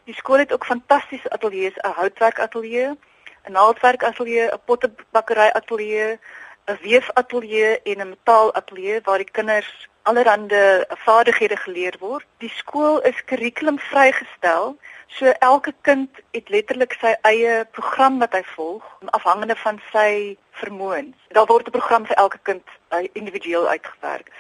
Die 0.10 0.18
skool 0.18 0.42
het 0.42 0.58
ook 0.58 0.66
fantastiese 0.66 1.30
ateljee's, 1.38 1.78
'n 1.84 1.98
houtwerkateljee, 2.02 2.98
'n 3.46 3.54
naaldwerkateljee, 3.60 4.50
'n 4.50 4.66
pottebakkery 4.66 5.50
ateljee, 5.54 6.18
'n 6.66 6.78
weefateljee 6.82 7.82
en 7.84 7.98
'n 8.02 8.10
metaalatelier 8.10 9.02
waar 9.04 9.18
die 9.18 9.32
kinders 9.32 9.90
allerhande 10.04 10.88
vaardighede 10.90 11.58
geleer 11.58 11.96
word. 12.00 12.26
Die 12.38 12.52
skool 12.56 13.02
is 13.02 13.24
kurrikulum 13.26 13.80
vrygestel, 13.80 14.78
so 15.08 15.26
elke 15.26 15.74
kind 15.82 16.10
het 16.32 16.50
letterlik 16.50 16.96
sy 17.00 17.16
eie 17.22 17.66
program 17.72 18.20
wat 18.20 18.34
hy 18.34 18.44
volg, 18.56 18.84
afhangende 19.06 19.56
van 19.56 19.82
sy 19.92 20.38
vermoëns. 20.52 21.16
Daar 21.28 21.46
word 21.46 21.68
'n 21.68 21.78
program 21.78 22.06
vir 22.06 22.16
elke 22.16 22.40
kind 22.42 22.64
uh, 22.90 23.08
individueel 23.14 23.68
uitgewerk. 23.68 24.32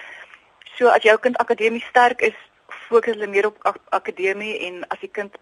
So 0.75 0.87
as 0.87 1.03
jou 1.03 1.17
kind 1.17 1.37
akademies 1.37 1.85
sterk 1.85 2.21
is, 2.21 2.35
fokus 2.67 3.13
hulle 3.13 3.27
meer 3.27 3.45
op 3.45 3.57
ak 3.61 3.77
akademie 3.89 4.59
en 4.67 4.87
as 4.87 4.99
die 4.99 5.11
kind 5.11 5.35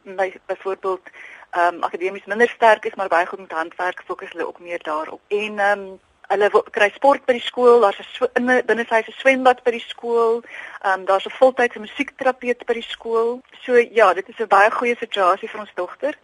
byvoorbeeld 0.46 1.10
ehm 1.52 1.76
um, 1.76 1.84
akademies 1.84 2.26
minder 2.26 2.50
sterk 2.50 2.86
is 2.86 2.96
maar 2.96 3.08
baie 3.08 3.26
goed 3.26 3.40
met 3.40 3.52
handwerk 3.52 4.04
fokus 4.06 4.32
hulle 4.32 4.48
ook 4.48 4.60
meer 4.60 4.84
daarop. 4.84 5.22
En 5.28 5.60
ehm 5.60 5.80
um, 5.80 6.00
hulle 6.32 6.50
kry 6.72 6.90
sport 6.96 7.26
by 7.28 7.36
die 7.38 7.44
skool, 7.46 7.82
daar's 7.84 8.00
'n 8.40 8.46
binne 8.68 8.86
sy 8.88 9.02
'n 9.02 9.20
swembad 9.20 9.64
by 9.64 9.72
die 9.72 9.86
skool. 9.88 10.42
Ehm 10.84 11.02
um, 11.02 11.06
daar's 11.06 11.26
'n 11.26 11.38
voltydse 11.40 11.80
musiekterapeut 11.80 12.66
by 12.66 12.74
die 12.74 12.88
skool. 12.94 13.42
So 13.64 13.76
ja, 13.76 14.14
dit 14.14 14.30
is 14.30 14.40
'n 14.40 14.48
baie 14.48 14.72
goeie 14.72 14.96
situasie 14.96 15.50
vir 15.50 15.60
ons 15.60 15.76
dogter. 15.76 16.16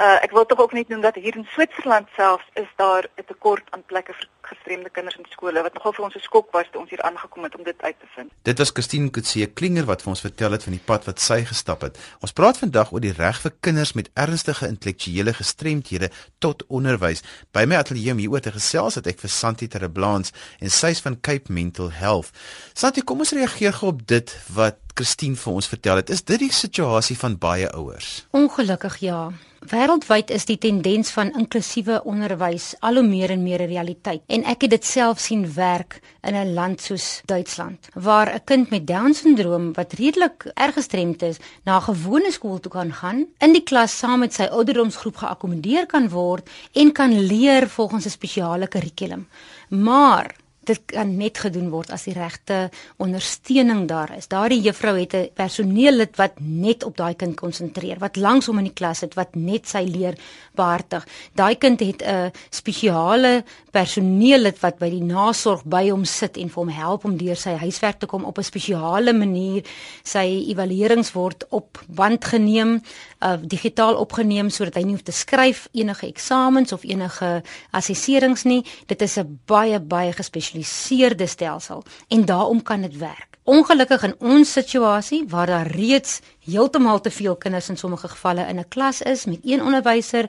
Uh 0.00 0.16
ek 0.24 0.32
wil 0.32 0.46
tog 0.48 0.60
ook 0.64 0.72
net 0.72 0.88
noem 0.88 1.02
dat 1.04 1.14
hier 1.14 1.36
in 1.36 1.44
Switserland 1.52 2.08
selfs 2.16 2.48
is 2.54 2.70
daar 2.76 3.04
'n 3.16 3.24
tekort 3.26 3.66
aan 3.70 3.84
plekke 3.84 4.12
vir 4.12 4.28
gestremde 4.40 4.90
kinders 4.90 5.16
in 5.16 5.26
skole 5.28 5.62
wat 5.62 5.74
nogal 5.74 5.92
vir 5.92 6.04
ons 6.04 6.14
'n 6.16 6.20
skok 6.28 6.48
was 6.52 6.68
toe 6.70 6.80
ons 6.80 6.90
hier 6.90 7.02
aangekom 7.02 7.42
het 7.42 7.56
om 7.56 7.64
dit 7.64 7.82
uit 7.82 7.98
te 8.00 8.06
vind. 8.14 8.30
Dit 8.42 8.58
was 8.58 8.70
Christine 8.70 9.10
Kutse 9.10 9.46
Klinger 9.46 9.84
wat 9.84 10.02
vir 10.02 10.10
ons 10.10 10.20
vertel 10.20 10.52
het 10.52 10.62
van 10.62 10.72
die 10.72 10.86
pad 10.90 11.04
wat 11.04 11.20
sy 11.20 11.44
gestap 11.44 11.80
het. 11.80 11.98
Ons 12.20 12.32
praat 12.32 12.58
vandag 12.58 12.92
oor 12.92 13.00
die 13.00 13.12
reg 13.12 13.40
vir 13.40 13.52
kinders 13.60 13.92
met 13.92 14.10
ernstige 14.14 14.66
intellektuele 14.66 15.32
gestremthede 15.32 16.10
tot 16.38 16.66
onderwys. 16.66 17.22
By 17.52 17.64
my 17.64 17.76
ateljee 17.76 18.14
hieroor 18.14 18.40
te 18.40 18.52
gesels 18.52 18.94
het 18.94 19.06
ek 19.06 19.20
vir 19.20 19.30
Santi 19.30 19.68
Tereblans 19.68 20.32
en 20.60 20.70
sy's 20.70 21.00
van 21.00 21.20
Cape 21.20 21.52
Mental 21.52 21.92
Health. 21.92 22.30
Santi, 22.72 23.02
kom 23.02 23.18
ons 23.18 23.32
reageer 23.32 23.72
gou 23.72 23.88
op 23.88 24.06
dit 24.06 24.36
wat 24.48 24.76
Christine 24.94 25.36
vir 25.36 25.52
ons 25.52 25.68
vertel 25.68 25.96
het. 25.96 26.10
Is 26.10 26.24
dit 26.24 26.38
die 26.38 26.52
situasie 26.52 27.18
van 27.18 27.38
baie 27.38 27.70
ouers? 27.72 28.26
Ongelukkig 28.30 28.96
ja. 28.96 29.30
Wêreldwyd 29.60 30.30
is 30.32 30.46
die 30.48 30.56
tendens 30.56 31.10
van 31.12 31.34
inklusiewe 31.36 31.98
onderwys 32.08 32.70
al 32.80 32.96
hoe 32.96 33.04
meer 33.04 33.30
en 33.34 33.42
meer 33.42 33.60
'n 33.60 33.68
realiteit. 33.68 34.22
En 34.26 34.44
ek 34.44 34.62
het 34.62 34.70
dit 34.70 34.84
self 34.84 35.18
sien 35.20 35.44
werk 35.54 36.00
in 36.22 36.34
'n 36.34 36.54
land 36.54 36.80
soos 36.80 37.20
Duitsland, 37.24 37.88
waar 37.94 38.34
'n 38.34 38.44
kind 38.44 38.70
met 38.70 38.86
Down-sindroom 38.86 39.72
wat 39.72 39.92
redelik 39.92 40.50
erg 40.54 40.74
gestremd 40.74 41.22
is, 41.22 41.36
na 41.64 41.76
'n 41.76 41.82
gewone 41.82 42.30
skool 42.32 42.60
toe 42.60 42.72
kan 42.72 42.92
gaan, 42.92 43.26
in 43.38 43.52
die 43.52 43.62
klas 43.62 43.98
saam 43.98 44.18
met 44.18 44.32
sy 44.32 44.44
ouderdomsgroep 44.44 45.16
geakkommodeer 45.16 45.86
kan 45.86 46.08
word 46.08 46.48
en 46.72 46.92
kan 46.92 47.20
leer 47.20 47.68
volgens 47.68 48.04
'n 48.06 48.10
spesiale 48.10 48.66
kurrikulum. 48.66 49.28
Maar 49.68 50.34
dit 50.68 50.80
kan 50.92 51.16
net 51.16 51.38
gedoen 51.40 51.70
word 51.72 51.90
as 51.94 52.04
die 52.04 52.14
regte 52.14 52.68
ondersteuning 53.00 53.86
daar 53.88 54.12
is. 54.16 54.28
Daardie 54.28 54.60
juffrou 54.60 54.94
het 54.98 55.14
'n 55.14 55.30
personeellid 55.34 56.16
wat 56.16 56.40
net 56.40 56.84
op 56.84 56.96
daai 56.96 57.14
kind 57.14 57.36
konsentreer, 57.36 57.98
wat 57.98 58.16
langs 58.16 58.46
hom 58.46 58.58
in 58.58 58.64
die 58.64 58.72
klas 58.72 58.98
sit, 58.98 59.14
wat 59.14 59.34
net 59.34 59.68
sy 59.68 59.84
leer 59.84 60.14
behartig. 60.54 61.06
Daai 61.34 61.54
kind 61.56 61.80
het 61.80 62.02
'n 62.02 62.32
spesiale 62.50 63.44
personeellid 63.70 64.60
wat 64.60 64.78
by 64.78 64.90
die 64.90 65.02
nasorg 65.02 65.64
by 65.64 65.90
hom 65.90 66.04
sit 66.04 66.36
en 66.36 66.48
vir 66.48 66.62
hom 66.62 66.68
help 66.68 67.04
om 67.04 67.16
deur 67.16 67.36
sy 67.36 67.56
huiswerk 67.56 67.98
te 67.98 68.06
kom 68.06 68.24
op 68.24 68.38
'n 68.38 68.42
spesiale 68.42 69.12
manier. 69.12 69.62
Sy 70.02 70.44
evaluerings 70.48 71.12
word 71.12 71.44
op 71.50 71.84
band 71.88 72.24
geneem, 72.24 72.82
uh, 73.20 73.36
digitaal 73.42 73.94
opgeneem 73.94 74.50
sodat 74.50 74.74
hy 74.74 74.82
nie 74.82 74.92
hoef 74.92 75.02
te 75.02 75.12
skryf 75.12 75.68
enige 75.72 76.06
eksamens 76.06 76.72
of 76.72 76.84
enige 76.84 77.42
assesserings 77.70 78.44
nie. 78.44 78.64
Dit 78.86 79.02
is 79.02 79.16
'n 79.18 79.40
baie 79.46 79.80
baie 79.80 80.12
gespesialiseerde 80.12 80.49
gekompliseerde 80.50 81.26
stelsel 81.26 81.82
en 82.08 82.24
daarom 82.24 82.62
kan 82.62 82.80
dit 82.80 82.96
werk. 82.96 83.29
Ongelukkig 83.50 84.02
in 84.06 84.14
ons 84.18 84.52
situasie 84.52 85.24
waar 85.28 85.46
daar 85.50 85.66
reeds 85.66 86.20
heeltemal 86.50 87.00
te 87.00 87.10
veel 87.10 87.36
kinders 87.36 87.68
in 87.68 87.76
sommige 87.76 88.08
gevalle 88.08 88.46
in 88.48 88.58
'n 88.58 88.68
klas 88.68 89.02
is 89.02 89.24
met 89.24 89.38
een 89.42 89.62
onderwyser 89.62 90.26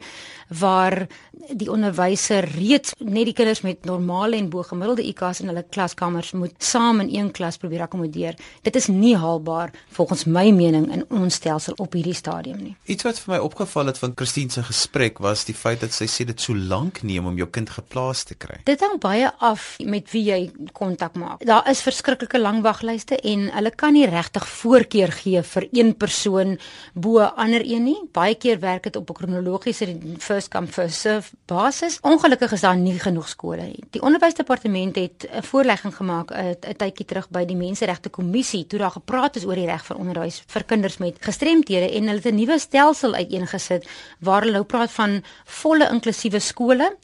waar 0.47 1.07
die 1.55 1.71
onderwyser 1.71 2.43
reeds 2.43 2.93
net 2.97 3.25
die 3.25 3.33
kinders 3.33 3.61
met 3.61 3.85
normale 3.85 4.35
en 4.35 4.49
bo-gemiddelde 4.49 5.03
IQ's 5.03 5.39
in 5.39 5.47
hulle 5.47 5.65
klaskamers 5.69 6.31
moet 6.31 6.53
saam 6.57 6.99
in 6.99 7.15
een 7.15 7.31
klas 7.31 7.57
probeer 7.57 7.81
akkommodeer. 7.81 8.35
Dit 8.61 8.75
is 8.75 8.87
nie 8.87 9.15
haalbaar 9.17 9.71
volgens 9.89 10.25
my 10.25 10.51
mening 10.51 10.91
in 10.91 11.05
ons 11.09 11.35
stelsel 11.35 11.73
op 11.77 11.93
hierdie 11.93 12.13
stadium 12.13 12.57
nie. 12.63 12.75
Iets 12.85 13.03
wat 13.03 13.19
vir 13.19 13.33
my 13.33 13.39
opgeval 13.39 13.85
het 13.85 13.97
van 13.97 14.11
Christine 14.15 14.51
se 14.51 14.63
gesprek 14.63 15.17
was 15.17 15.45
die 15.45 15.55
feit 15.55 15.79
dat 15.79 15.93
sy 15.93 16.05
sê 16.05 16.25
dit 16.25 16.41
so 16.41 16.55
lank 16.55 17.01
neem 17.01 17.25
om 17.25 17.37
jou 17.37 17.49
kind 17.49 17.69
geplaas 17.69 18.23
te 18.23 18.35
kry. 18.35 18.59
Dit 18.63 18.79
hang 18.79 18.99
baie 18.99 19.31
af 19.39 19.77
met 19.79 20.11
wie 20.11 20.23
jy 20.23 20.51
kontak 20.71 21.15
maak. 21.15 21.45
Daar 21.45 21.69
is 21.69 21.81
verskriklike 21.81 22.39
lang 22.39 22.61
waglyste 22.61 23.10
en 23.15 23.49
hulle 23.53 23.71
kan 23.75 23.93
nie 23.93 24.05
regtig 24.05 24.47
voorkeur 24.47 25.11
gee 25.11 25.41
vir 25.43 25.67
een 25.71 25.95
persoon 25.97 26.57
bo 26.93 27.19
ander 27.19 27.61
een 27.65 27.83
nie. 27.83 27.97
Baie 28.11 28.35
keer 28.35 28.59
werk 28.59 28.83
dit 28.83 28.95
op 28.95 29.09
'n 29.09 29.13
kronologiese 29.13 29.97
first 30.19 30.49
come 30.49 30.67
first 30.67 30.99
serve 30.99 31.29
basis. 31.45 31.99
Ongelukkig 32.01 32.51
is 32.51 32.61
daar 32.61 32.77
nie 32.77 32.99
genoeg 32.99 33.27
skole 33.27 33.61
nie. 33.61 33.83
Die 33.89 34.01
onderwysdepartement 34.01 34.95
het 34.95 35.27
'n 35.29 35.43
voorlegging 35.43 35.95
gemaak 35.95 36.31
'n 36.31 36.75
tydjie 36.77 37.05
terug 37.05 37.29
by 37.29 37.45
die 37.45 37.55
Menseregte 37.55 38.09
Kommissie 38.09 38.67
toe 38.67 38.79
daar 38.79 38.91
gepraat 38.91 39.35
is 39.35 39.45
oor 39.45 39.55
die 39.55 39.65
reg 39.65 39.85
vir 39.85 39.97
onderwys 39.97 40.43
vir 40.47 40.63
kinders 40.63 40.97
met 40.97 41.17
gestremthede 41.19 41.91
en 41.91 42.07
hulle 42.07 42.21
het 42.21 42.25
'n 42.25 42.35
nuwe 42.35 42.59
stelsel 42.59 43.13
uiteengesit 43.13 43.87
waar 44.19 44.41
hulle 44.41 44.51
nou 44.51 44.63
praat 44.63 44.91
van 44.91 45.23
volle 45.45 45.89
inklusiewe 45.89 46.39
skole 46.39 46.95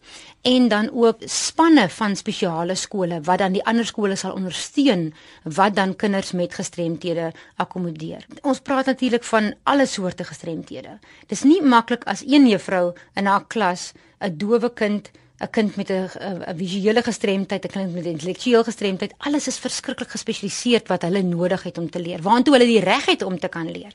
en 0.42 0.68
dan 0.68 0.90
ook 0.94 1.18
spanne 1.26 1.90
van 1.90 2.16
spesiale 2.16 2.76
skole 2.76 3.22
wat 3.22 3.38
dan 3.38 3.52
die 3.52 3.66
ander 3.66 3.86
skole 3.86 4.16
sal 4.16 4.38
ondersteun 4.38 5.14
wat 5.44 5.76
dan 5.76 5.96
kinders 5.98 6.32
met 6.32 6.54
gestremthede 6.54 7.32
akkommodeer. 7.56 8.26
Ons 8.42 8.60
praat 8.60 8.86
natuurlik 8.86 9.24
van 9.28 9.54
alle 9.64 9.86
soorte 9.86 10.24
gestremthede. 10.24 11.00
Dis 11.28 11.44
nie 11.44 11.62
maklik 11.62 12.06
as 12.08 12.24
een 12.26 12.48
juffrou 12.48 12.94
in 13.16 13.26
haar 13.26 13.46
klas 13.48 13.94
'n 14.20 14.38
dowe 14.38 14.74
kind 14.74 15.12
'n 15.40 15.50
kind 15.50 15.76
met 15.76 15.90
'n 15.90 16.10
'n 16.48 16.58
visuele 16.58 17.04
gestremdheid, 17.04 17.66
'n 17.66 17.70
kind 17.70 17.94
met 17.94 18.04
'n 18.04 18.16
intellektuele 18.16 18.64
gestremdheid, 18.64 19.14
alles 19.18 19.48
is 19.48 19.58
verskriklik 19.58 20.10
gespesialiseer 20.10 20.82
wat 20.86 21.02
hulle 21.02 21.22
nodig 21.22 21.64
het 21.64 21.78
om 21.78 21.90
te 21.90 22.00
leer. 22.00 22.22
Waantoe 22.22 22.54
hulle 22.54 22.66
die 22.66 22.80
reg 22.80 23.06
het 23.06 23.22
om 23.22 23.40
te 23.40 23.48
kan 23.48 23.72
leer. 23.72 23.94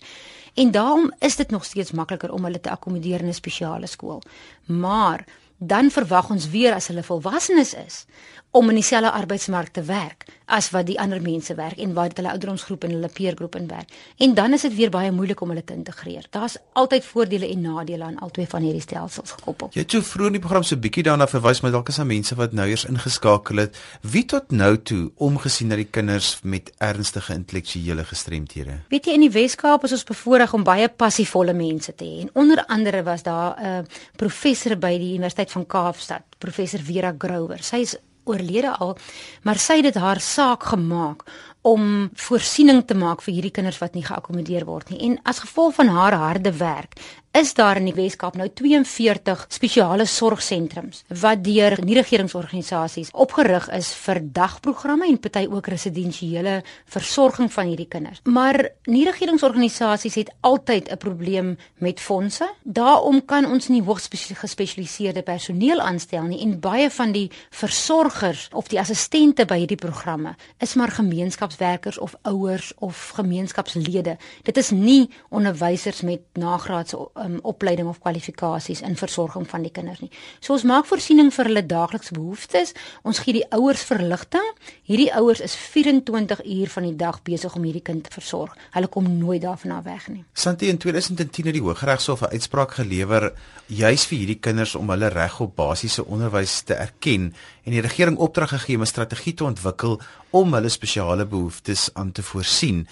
En 0.55 0.71
daarom 0.71 1.13
is 1.19 1.37
dit 1.37 1.51
nog 1.51 1.65
steeds 1.65 1.91
makliker 1.91 2.33
om 2.33 2.45
hulle 2.45 2.61
te 2.61 2.71
akkommodeer 2.71 3.21
in 3.21 3.29
'n 3.29 3.35
spesiale 3.35 3.87
skool. 3.87 4.23
Maar 4.67 5.25
dan 5.57 5.91
verwag 5.91 6.31
ons 6.31 6.51
weer 6.51 6.75
as 6.75 6.87
hulle 6.87 7.03
volwassenes 7.03 7.75
is 7.75 8.07
om 8.53 8.69
in 8.69 8.77
dieselfde 8.77 9.11
arbeidsmark 9.11 9.73
te 9.73 9.83
werk 9.89 10.27
as 10.53 10.69
wat 10.75 10.85
die 10.87 10.99
ander 11.01 11.23
mense 11.25 11.55
werk 11.57 11.79
en 11.81 11.95
wat 11.97 12.19
hulle 12.21 12.29
ouderdomsgroep 12.35 12.85
en 12.85 12.91
hulle 12.93 13.09
peergroep 13.09 13.55
in 13.57 13.69
werk. 13.71 13.93
En 14.21 14.35
dan 14.37 14.53
is 14.53 14.67
dit 14.67 14.75
weer 14.77 14.91
baie 14.93 15.13
moeilik 15.13 15.41
om 15.41 15.49
hulle 15.49 15.65
te 15.65 15.73
integreer. 15.73 16.27
Daar's 16.31 16.59
altyd 16.77 17.07
voordele 17.09 17.49
en 17.49 17.63
nadele 17.65 18.05
aan 18.05 18.19
albei 18.21 18.45
van 18.51 18.67
hierdie 18.67 18.83
stelsels 18.85 19.33
gekoppel. 19.39 19.71
Jy 19.73 19.87
het 19.87 19.97
so 19.97 20.05
vroeg 20.05 20.29
in 20.33 20.37
die 20.37 20.43
program 20.45 20.67
so 20.69 20.77
bietjie 20.77 21.07
daarna 21.09 21.29
verwys, 21.31 21.63
maar 21.65 21.73
dalk 21.73 21.89
is 21.89 22.03
daar 22.03 22.11
mense 22.11 22.37
wat 22.37 22.53
nou 22.53 22.69
eers 22.69 22.85
ingeskakel 22.91 23.65
het. 23.65 23.81
Wie 24.05 24.25
tot 24.29 24.53
nou 24.53 24.75
toe 24.77 25.01
omgesien 25.17 25.73
na 25.73 25.81
die 25.81 25.89
kinders 25.89 26.35
met 26.45 26.69
ernstige 26.85 27.33
intellektuele 27.39 28.05
gestremthede? 28.13 28.83
Weet 28.93 29.09
jy 29.09 29.17
in 29.17 29.27
die 29.31 29.33
Wes-Kaap 29.33 29.89
is 29.89 29.97
ons 29.97 30.07
bevoorreg 30.13 30.53
om 30.53 30.69
baie 30.69 30.93
passievolle 30.93 31.57
mense 31.57 31.97
te 31.97 32.05
hê. 32.05 32.23
En 32.27 32.33
onder 32.45 32.65
andere 32.69 33.03
was 33.09 33.25
daar 33.25 33.57
'n 33.57 33.65
uh, 33.65 33.85
professor 34.17 34.77
by 34.77 34.99
die 34.99 35.15
Universiteit 35.17 35.51
van 35.51 35.67
Kaapstad, 35.67 36.23
professor 36.39 36.81
Vera 36.81 37.15
Grower. 37.19 37.63
Sy 37.63 37.77
is 37.77 37.97
oorlede 38.25 38.77
al, 38.79 38.97
maar 39.43 39.59
sy 39.59 39.81
het 39.81 39.91
dit 39.91 39.99
haar 40.03 40.21
saak 40.21 40.69
gemaak 40.73 41.25
om 41.63 42.11
voorsiening 42.19 42.83
te 42.87 42.95
maak 42.99 43.23
vir 43.23 43.35
hierdie 43.37 43.55
kinders 43.55 43.79
wat 43.79 43.95
nie 43.95 44.05
geakkommodeer 44.05 44.67
word 44.67 44.91
nie. 44.91 45.01
En 45.07 45.19
as 45.29 45.43
gevolg 45.45 45.77
van 45.79 45.93
haar 45.95 46.17
harde 46.19 46.53
werk 46.59 46.99
is 47.33 47.55
daar 47.55 47.79
in 47.81 47.87
die 47.89 47.95
Weskaap 47.97 48.35
nou 48.37 48.47
42 48.53 49.47
spesiale 49.49 50.05
sorgsentrums 50.05 50.99
wat 51.23 51.41
deur 51.45 51.79
nie-regeringsorganisasies 51.81 53.09
opgerig 53.25 53.71
is 53.73 53.89
vir 54.05 54.21
dagprogramme 54.37 55.09
en 55.09 55.17
party 55.17 55.47
ook 55.49 55.71
residensiële 55.73 56.59
versorging 56.93 57.49
van 57.53 57.71
hierdie 57.71 57.89
kinders. 57.89 58.21
Maar 58.25 58.69
nie-regeringsorganisasies 58.85 60.19
het 60.21 60.33
altyd 60.41 60.91
'n 60.93 60.97
probleem 60.97 61.57
met 61.79 62.01
fondse. 62.01 62.51
Daarom 62.63 63.25
kan 63.25 63.47
ons 63.47 63.69
nie 63.69 63.83
hoogs 63.83 64.09
gespesialiseerde 64.13 65.23
personeel 65.23 65.81
aanstel 65.81 66.23
nie 66.23 66.43
en 66.43 66.61
baie 66.61 66.91
van 66.91 67.13
die 67.13 67.31
versorgers 67.51 68.49
of 68.53 68.69
die 68.69 68.81
assistente 68.81 69.45
by 69.45 69.59
hierdie 69.59 69.77
programme 69.77 70.37
is 70.59 70.75
maar 70.75 70.91
gemeenskapswerkers 70.91 71.99
of 71.99 72.15
ouers 72.23 72.73
of 72.79 73.09
gemeenskapslede. 73.15 74.17
Dit 74.43 74.57
is 74.57 74.71
nie 74.71 75.11
onderwysers 75.29 76.01
met 76.01 76.21
nagraadse 76.33 76.99
um, 77.25 77.39
opleiding 77.43 77.89
of 77.89 78.01
kwalifikasies 78.03 78.83
in 78.83 78.97
versorging 78.97 79.47
van 79.49 79.63
die 79.63 79.71
kinders 79.71 80.01
nie. 80.01 80.11
So 80.41 80.53
ons 80.57 80.67
maak 80.69 80.87
voorsiening 80.87 81.31
vir 81.35 81.51
hulle 81.51 81.65
daaglikse 81.67 82.15
behoeftes. 82.17 82.75
Ons 83.09 83.23
gee 83.25 83.37
die 83.39 83.45
ouers 83.55 83.83
verligting. 83.87 84.49
Hierdie 84.89 85.11
ouers 85.19 85.41
is 85.41 85.55
24 85.57 86.45
uur 86.45 86.73
van 86.75 86.89
die 86.89 86.97
dag 86.97 87.23
besig 87.23 87.55
om 87.57 87.67
hierdie 87.69 87.85
kind 87.85 88.05
te 88.05 88.15
versorg. 88.15 88.57
Hulle 88.77 88.91
kom 88.93 89.09
nooit 89.19 89.43
daarvan 89.43 89.77
af 89.79 89.85
weg 89.85 90.09
nie. 90.09 90.25
Santi 90.33 90.69
in 90.69 90.79
2010 90.79 91.51
het 91.51 91.55
die 91.59 91.65
Hooggeregshof 91.65 92.23
'n 92.23 92.33
uitspraak 92.33 92.75
gelewer 92.81 93.33
juis 93.67 94.07
vir 94.07 94.19
hierdie 94.19 94.41
kinders 94.41 94.75
om 94.75 94.91
hulle 94.91 95.09
reg 95.09 95.41
op 95.41 95.57
basiese 95.57 96.05
onderwys 96.05 96.61
te 96.63 96.75
erken 96.75 97.35
en 97.65 97.73
die 97.73 97.81
regering 97.81 98.19
opdrag 98.19 98.49
gegee 98.49 98.77
om 98.77 98.83
'n 98.83 98.87
strategie 98.87 99.35
te 99.35 99.45
ontwikkel 99.45 100.01
om 100.31 100.55
hulle 100.55 100.69
spesiale 100.69 101.27
behoeftes 101.27 101.91
aan 101.95 102.13
te 102.13 102.23
voorsien. 102.23 102.87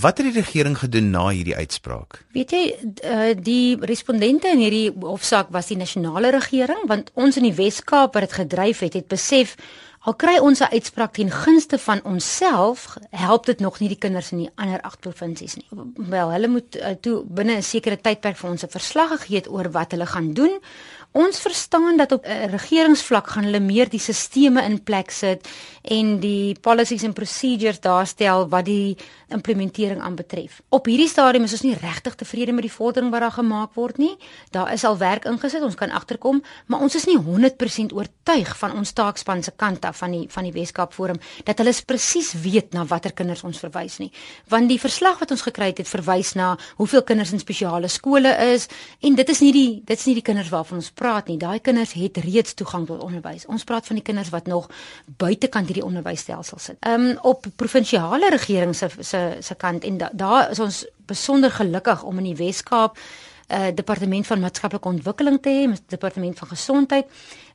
Wat 0.00 0.16
het 0.18 0.26
die 0.26 0.40
regering 0.40 0.78
gedoen 0.78 1.10
na 1.10 1.26
hierdie 1.28 1.56
uitspraak? 1.56 2.22
Weet 2.32 2.50
jy, 2.50 2.62
uh, 3.04 3.32
die 3.36 3.76
respondente 3.84 4.48
in 4.48 4.62
hierdie 4.64 4.88
hofsaak 5.04 5.50
was 5.52 5.68
die 5.68 5.76
nasionale 5.76 6.30
regering 6.32 6.86
want 6.88 7.10
ons 7.12 7.36
in 7.36 7.44
die 7.44 7.56
Wes-Kaap 7.58 8.16
wat 8.16 8.24
dit 8.24 8.38
gedryf 8.40 8.80
het, 8.86 8.96
het 8.96 9.08
besef 9.12 9.56
Al 10.02 10.16
kry 10.18 10.38
ons 10.42 10.58
'n 10.58 10.74
uitspraak 10.74 11.12
ten 11.14 11.30
gunste 11.30 11.78
van 11.78 12.00
onsself, 12.02 12.96
help 13.10 13.46
dit 13.46 13.60
nog 13.60 13.78
nie 13.78 13.88
die 13.88 13.98
kinders 13.98 14.32
in 14.32 14.38
die 14.38 14.50
ander 14.54 14.80
8 14.80 15.00
provinsies 15.00 15.54
nie. 15.54 15.66
Wel, 15.94 16.28
hulle 16.30 16.48
moet 16.48 16.76
uh, 16.76 16.88
toe 17.00 17.22
binne 17.24 17.54
'n 17.56 17.62
sekere 17.62 18.00
tydperk 18.00 18.36
vir 18.36 18.50
ons 18.50 18.64
'n 18.64 18.68
verslag 18.68 19.08
gegee 19.08 19.36
het 19.36 19.48
oor 19.48 19.70
wat 19.70 19.90
hulle 19.90 20.06
gaan 20.06 20.32
doen. 20.32 20.58
Ons 21.12 21.40
verstaan 21.44 21.96
dat 21.96 22.12
op 22.12 22.24
'n 22.24 22.30
uh, 22.30 22.44
regeringsvlak 22.44 23.26
gaan 23.26 23.44
hulle 23.44 23.60
meer 23.60 23.88
die 23.88 24.00
sisteme 24.00 24.62
in 24.62 24.82
plek 24.82 25.10
sit 25.10 25.48
en 25.82 26.20
die 26.20 26.56
policies 26.60 27.02
en 27.02 27.12
procedures 27.12 27.80
daarstel 27.80 28.48
wat 28.48 28.64
die 28.64 28.96
implementering 29.28 30.00
aanbetref. 30.00 30.60
Op 30.68 30.86
hierdie 30.86 31.08
stadium 31.08 31.44
is 31.44 31.52
ons 31.52 31.62
nie 31.62 31.74
regtig 31.74 32.14
tevrede 32.14 32.52
met 32.52 32.62
die 32.62 32.72
vordering 32.72 33.10
wat 33.10 33.20
daar 33.20 33.32
gemaak 33.32 33.74
word 33.74 33.98
nie. 33.98 34.16
Daar 34.50 34.72
is 34.72 34.84
al 34.84 34.96
werk 34.96 35.24
ingesit, 35.24 35.62
ons 35.62 35.74
kan 35.74 35.90
agterkom, 35.90 36.42
maar 36.66 36.80
ons 36.80 36.94
is 36.94 37.04
nie 37.04 37.18
100% 37.18 37.92
oortuig 37.92 38.56
van 38.58 38.72
ons 38.72 38.92
taakspan 38.92 39.42
se 39.42 39.52
kant 39.56 39.84
af 39.84 39.96
van 39.96 40.10
die 40.10 40.26
van 40.28 40.44
die 40.44 40.52
Weskaap 40.52 40.92
Forum 40.92 41.20
dat 41.44 41.58
hulle 41.58 41.74
presies 41.86 42.32
weet 42.32 42.72
na 42.72 42.86
watter 42.86 43.12
kinders 43.12 43.44
ons 43.44 43.58
verwys 43.58 43.98
nie. 43.98 44.12
Want 44.48 44.68
die 44.68 44.80
verslag 44.80 45.18
wat 45.18 45.30
ons 45.30 45.42
gekry 45.42 45.74
het 45.76 45.88
verwys 45.88 46.32
na 46.34 46.56
hoeveel 46.76 47.02
kinders 47.02 47.32
in 47.32 47.38
spesiale 47.38 47.88
skole 47.88 48.28
is 48.54 48.68
en 49.00 49.14
dit 49.14 49.28
is 49.28 49.40
nie 49.40 49.52
die 49.52 49.82
dit 49.84 49.98
is 49.98 50.06
nie 50.06 50.14
die 50.14 50.22
kinders 50.22 50.48
waarvan 50.48 50.78
ons 50.78 50.90
praat 50.90 51.01
nie. 51.26 51.36
Daai 51.36 51.60
kinders 51.60 51.92
het 51.92 52.16
reeds 52.16 52.54
toegang 52.54 52.86
tot 52.86 53.02
onderwys. 53.02 53.46
Ons 53.46 53.64
praat 53.64 53.86
van 53.86 53.96
die 53.96 54.04
kinders 54.04 54.30
wat 54.30 54.46
nog 54.46 54.70
buitekant 55.06 55.66
hierdie 55.66 55.84
onderwysstelsel 55.84 56.58
sit. 56.58 56.76
Ehm 56.80 57.10
um, 57.10 57.18
op 57.22 57.46
provinsiale 57.56 58.30
regering 58.30 58.76
se 58.76 58.88
se 59.00 59.36
se 59.40 59.54
kant 59.54 59.84
en 59.84 59.98
daar 59.98 60.10
da 60.12 60.48
is 60.48 60.58
ons 60.58 60.86
besonder 61.06 61.50
gelukkig 61.50 62.02
om 62.02 62.18
in 62.18 62.24
die 62.24 62.36
Wes-Kaap 62.36 62.98
'n 63.52 63.54
uh, 63.54 63.74
departement 63.74 64.26
van 64.26 64.40
maatskaplike 64.40 64.88
ontwikkeling 64.88 65.42
te 65.42 65.48
hê, 65.48 65.68
'n 65.68 65.78
departement 65.86 66.38
van 66.38 66.48
gesondheid, 66.48 67.06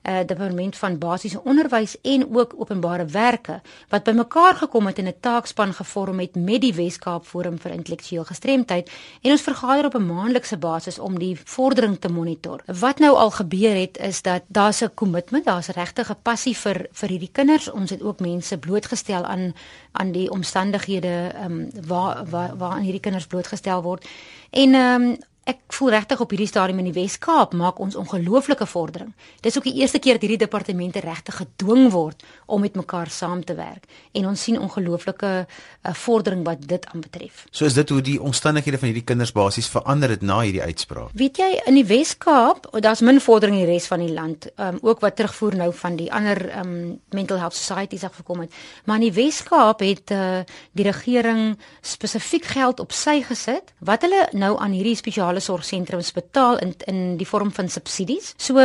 uh, 0.07 0.19
departement 0.25 0.77
van 0.77 0.97
basiese 0.97 1.41
onderwys 1.43 1.95
en 2.01 2.35
ook 2.35 2.53
openbare 2.57 3.05
werke 3.05 3.61
wat 3.89 4.03
bymekaar 4.03 4.55
gekom 4.55 4.87
het 4.87 4.99
en 4.99 5.07
'n 5.07 5.19
taakspan 5.19 5.73
gevorm 5.73 6.19
het 6.19 6.35
met 6.35 6.61
die 6.61 6.73
Wes-Kaap 6.73 7.25
Forum 7.25 7.59
vir 7.59 7.71
Intellektueel 7.71 8.23
Gestremdheid 8.23 8.91
en 9.21 9.31
ons 9.31 9.41
vergader 9.41 9.85
op 9.85 9.95
'n 9.95 10.05
maandelikse 10.05 10.57
basis 10.57 10.99
om 10.99 11.19
die 11.19 11.39
vordering 11.43 11.99
te 11.99 12.09
monitor. 12.09 12.61
Wat 12.65 12.99
nou 12.99 13.15
al 13.15 13.31
gebeur 13.31 13.75
het 13.75 13.97
is 13.97 14.21
dat 14.21 14.41
daar's 14.47 14.81
'n 14.81 14.93
kommitment, 14.93 15.45
daar's 15.45 15.67
regtig 15.67 16.09
'n 16.09 16.21
passie 16.21 16.57
vir 16.57 16.87
vir 16.91 17.09
hierdie 17.09 17.31
kinders. 17.31 17.71
Ons 17.71 17.89
het 17.89 18.01
ook 18.01 18.19
mense 18.19 18.57
blootgestel 18.57 19.23
aan 19.23 19.53
aan 19.91 20.11
die 20.11 20.29
omstandighede 20.31 21.31
ehm 21.33 21.51
um, 21.51 21.69
waar 21.87 22.25
waar 22.29 22.57
waar 22.57 22.71
aan 22.71 22.81
hierdie 22.81 23.01
kinders 23.01 23.27
blootgestel 23.27 23.81
word. 23.81 24.07
En 24.49 24.73
ehm 24.73 25.01
um, 25.01 25.17
Ek 25.47 25.61
voel 25.77 25.93
regtig 25.95 26.19
op 26.19 26.33
hierdie 26.33 26.49
stadium 26.49 26.81
in 26.81 26.89
die 26.89 26.95
Wes-Kaap 26.97 27.53
maak 27.55 27.77
ons 27.79 27.95
ongelooflike 27.95 28.65
vordering. 28.67 29.13
Dis 29.45 29.55
ook 29.55 29.63
die 29.69 29.77
eerste 29.79 30.01
keer 30.03 30.17
dat 30.17 30.25
hierdie 30.25 30.41
departemente 30.41 30.99
regtig 30.99 31.37
gedwing 31.39 31.85
word 31.93 32.25
om 32.51 32.59
met 32.65 32.75
mekaar 32.75 33.07
saam 33.07 33.45
te 33.47 33.55
werk 33.55 33.85
en 34.11 34.27
ons 34.27 34.43
sien 34.43 34.57
ongelooflike 34.59 35.29
uh, 35.45 35.93
vordering 35.95 36.41
wat 36.43 36.65
dit 36.67 36.87
aanbetref. 36.91 37.45
So 37.55 37.63
is 37.69 37.77
dit 37.77 37.93
hoe 37.95 38.01
die 38.03 38.17
omstandighede 38.19 38.81
van 38.81 38.91
hierdie 38.91 39.05
kinders 39.07 39.31
basies 39.31 39.69
verander 39.71 40.11
het 40.17 40.25
na 40.25 40.41
hierdie 40.41 40.65
uitspraak. 40.65 41.13
Weet 41.15 41.39
jy 41.39 41.47
in 41.71 41.79
die 41.79 41.85
Wes-Kaap, 41.87 42.67
daar's 42.83 43.05
min 43.07 43.23
vordering 43.23 43.55
in 43.61 43.63
die 43.63 43.71
res 43.71 43.87
van 43.87 44.03
die 44.03 44.11
land, 44.11 44.49
um, 44.59 44.81
ook 44.83 44.99
wat 45.05 45.15
terugvoer 45.15 45.55
nou 45.61 45.69
van 45.79 45.95
die 45.95 46.09
ander 46.11 46.43
um, 46.59 46.75
mental 47.15 47.39
health 47.39 47.55
societies 47.55 48.03
af 48.03 48.19
gekom 48.19 48.43
het. 48.43 48.59
Maar 48.83 48.99
in 48.99 49.07
die 49.07 49.15
Wes-Kaap 49.15 49.85
het 49.87 50.11
uh, 50.11 50.43
die 50.75 50.89
regering 50.89 51.55
spesifiek 51.79 52.51
geld 52.51 52.83
op 52.83 52.91
sy 52.91 53.21
gesit 53.23 53.71
wat 53.79 54.03
hulle 54.03 54.27
nou 54.35 54.57
aan 54.59 54.75
hierdie 54.75 54.97
spesiale 54.99 55.36
sosiale 55.37 55.57
sorgsentrums 55.57 56.11
betaal 56.13 56.59
in 56.61 56.73
in 56.87 57.17
die 57.17 57.27
vorm 57.27 57.51
van 57.51 57.69
subsidies. 57.69 58.33
So 58.37 58.61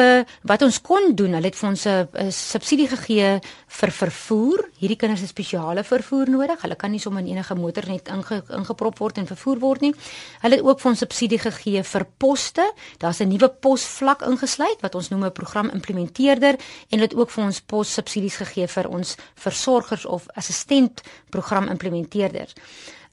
wat 0.49 0.63
ons 0.63 0.81
kon 0.81 1.15
doen, 1.17 1.35
hulle 1.37 1.49
het 1.49 1.57
vir 1.57 1.69
ons 1.69 1.87
'n 1.87 2.31
subsidie 2.31 2.89
gegee 2.89 3.41
vir 3.69 3.91
vervoer. 3.91 4.69
Hierdie 4.79 4.97
kinders 4.97 5.21
het 5.21 5.29
spesiale 5.29 5.85
vervoer 5.85 6.31
nodig. 6.31 6.63
Hulle 6.63 6.77
kan 6.77 6.91
nie 6.91 7.01
sommer 7.01 7.23
in 7.23 7.29
enige 7.29 7.55
motor 7.55 7.85
net 7.87 8.09
inge, 8.09 8.43
ingeprop 8.49 8.99
word 8.99 9.19
en 9.19 9.27
vervoer 9.27 9.59
word 9.59 9.81
nie. 9.81 9.95
Hulle 10.43 10.57
het 10.57 10.65
ook 10.65 10.81
vir 10.81 10.91
ons 10.91 10.99
subsidie 10.99 11.39
gegee 11.39 11.83
vir 11.83 12.07
poste. 12.19 12.73
Daar's 12.99 13.21
'n 13.21 13.29
nuwe 13.29 13.49
posvlak 13.49 14.23
ingesluit 14.23 14.81
wat 14.81 14.95
ons 14.95 15.09
noem 15.11 15.25
'n 15.25 15.33
program 15.33 15.71
implementeerder 15.71 16.55
en 16.91 16.99
hulle 16.99 17.09
het 17.09 17.15
ook 17.15 17.31
vir 17.31 17.45
ons 17.45 17.61
pos 17.61 17.93
subsidies 17.93 18.37
gegee 18.37 18.67
vir 18.67 18.89
ons 18.89 19.17
versorgers 19.35 20.07
of 20.07 20.27
assistent 20.35 21.03
program 21.31 21.69
implementeerders 21.69 22.55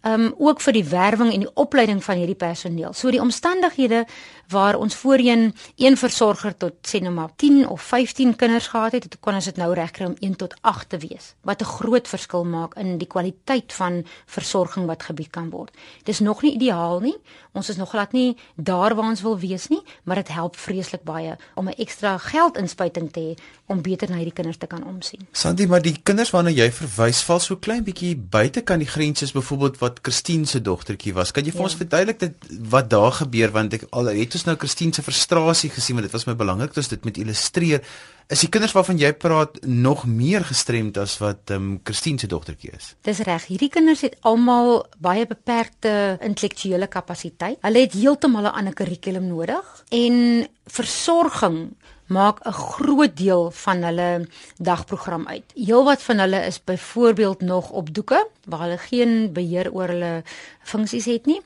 um 0.07 0.33
ook 0.37 0.61
vir 0.61 0.73
die 0.73 0.85
werwing 0.87 1.33
en 1.33 1.43
die 1.43 1.53
opleiding 1.59 2.03
van 2.03 2.17
hierdie 2.21 2.37
personeel. 2.39 2.93
So 2.93 3.11
die 3.11 3.21
omstandighede 3.21 4.05
waar 4.49 4.75
ons 4.75 4.95
voorheen 4.95 5.53
een 5.75 5.97
versorger 5.97 6.57
tot 6.57 6.73
sê 6.81 7.01
nou 7.01 7.13
maar 7.13 7.29
10 7.35 7.67
of 7.67 7.81
15 7.81 8.35
kinders 8.35 8.67
gehad 8.67 8.91
het, 8.91 9.03
het 9.03 9.17
kon 9.19 9.33
ons 9.33 9.45
dit 9.45 9.57
nou 9.57 9.73
regkry 9.73 10.05
om 10.05 10.15
1 10.19 10.35
tot 10.35 10.55
8 10.61 10.89
te 10.89 10.97
wees. 10.97 11.33
Wat 11.41 11.61
'n 11.61 11.65
groot 11.65 12.07
verskil 12.07 12.45
maak 12.45 12.75
in 12.75 12.97
die 12.97 13.07
kwaliteit 13.07 13.73
van 13.73 14.05
versorging 14.25 14.85
wat 14.85 15.03
gebied 15.03 15.29
kan 15.29 15.49
word. 15.49 15.71
Dis 16.03 16.19
nog 16.19 16.41
nie 16.41 16.53
ideaal 16.53 16.99
nie. 16.99 17.17
Ons 17.51 17.69
is 17.69 17.75
nog 17.75 17.89
glad 17.89 18.11
nie 18.11 18.37
daar 18.55 18.95
waar 18.95 19.09
ons 19.09 19.21
wil 19.21 19.39
wees 19.39 19.67
nie, 19.67 19.81
maar 20.03 20.15
dit 20.15 20.27
help 20.27 20.55
vreeslik 20.55 21.03
baie 21.03 21.37
om 21.55 21.67
'n 21.67 21.73
ekstra 21.77 22.17
geldinspuiting 22.17 23.11
te 23.11 23.19
hê 23.19 23.33
om 23.65 23.81
beter 23.81 24.09
na 24.09 24.15
hierdie 24.15 24.33
kinders 24.33 24.57
te 24.57 24.67
kan 24.67 24.83
omsien. 24.83 25.27
Sandy, 25.31 25.65
maar 25.65 25.81
die 25.81 25.97
kinders 26.03 26.29
waarna 26.29 26.49
jy 26.49 26.71
verwys 26.71 27.21
val 27.21 27.39
so 27.39 27.55
klein 27.55 27.83
bietjie 27.83 28.15
buite 28.15 28.61
kan 28.61 28.79
die 28.79 28.87
grense 28.87 29.31
byvoorbeeld 29.33 29.77
wat 29.77 29.99
Christine 30.01 30.45
se 30.45 30.61
dogtertjie 30.61 31.13
was. 31.13 31.31
Kan 31.31 31.43
jy 31.43 31.51
vir 31.51 31.59
ja. 31.59 31.65
ons 31.65 31.75
verduidelik 31.75 32.19
dit 32.19 32.33
wat 32.69 32.89
daar 32.89 33.11
gebeur 33.11 33.51
want 33.51 33.73
ek 33.73 33.83
al 33.89 34.05
het 34.05 34.38
ons 34.39 34.47
nou 34.47 34.55
Christine 34.59 34.95
se 34.95 35.03
frustrasie 35.03 35.69
gesien 35.73 35.97
want 35.97 36.07
dit 36.07 36.15
was 36.15 36.25
my 36.27 36.35
belangrik 36.39 36.73
dat 36.75 36.89
dit 36.93 37.05
met 37.07 37.19
illustreer. 37.19 37.83
Is 38.29 38.43
die 38.45 38.49
kinders 38.53 38.75
waarvan 38.77 38.99
jy 39.01 39.09
praat 39.17 39.57
nog 39.65 40.05
meer 40.07 40.45
gestremd 40.45 40.99
as 41.01 41.17
wat 41.19 41.51
ehm 41.51 41.73
um, 41.73 41.79
Christine 41.83 42.21
se 42.21 42.29
dogtertjie 42.29 42.71
is? 42.77 42.93
Dis 43.03 43.23
reg. 43.25 43.47
Hierdie 43.49 43.71
kinders 43.73 44.05
het 44.05 44.15
almal 44.21 44.85
baie 45.01 45.25
beperkte 45.27 46.17
intellektuele 46.23 46.87
kapasiteit. 46.87 47.57
Hulle 47.65 47.83
het 47.83 47.97
heeltemal 47.97 48.47
'n 48.47 48.57
ander 48.61 48.73
kurrikulum 48.73 49.27
nodig 49.27 49.83
en 49.89 50.47
versorging 50.69 51.73
maak 52.09 52.39
'n 52.45 52.51
groot 52.51 53.17
deel 53.17 53.51
van 53.51 53.83
hulle 53.83 54.27
dagprogram 54.57 55.27
uit. 55.27 55.43
Heelwat 55.53 56.01
van 56.01 56.17
hulle 56.17 56.45
is 56.45 56.63
byvoorbeeld 56.63 57.41
nog 57.41 57.69
op 57.69 57.93
doeke 57.93 58.27
waar 58.45 58.59
hulle 58.59 58.77
geen 58.77 59.33
beheer 59.33 59.71
oor 59.73 59.87
hulle 59.87 60.23
funksies 60.61 61.05
het 61.05 61.25
nie. 61.25 61.41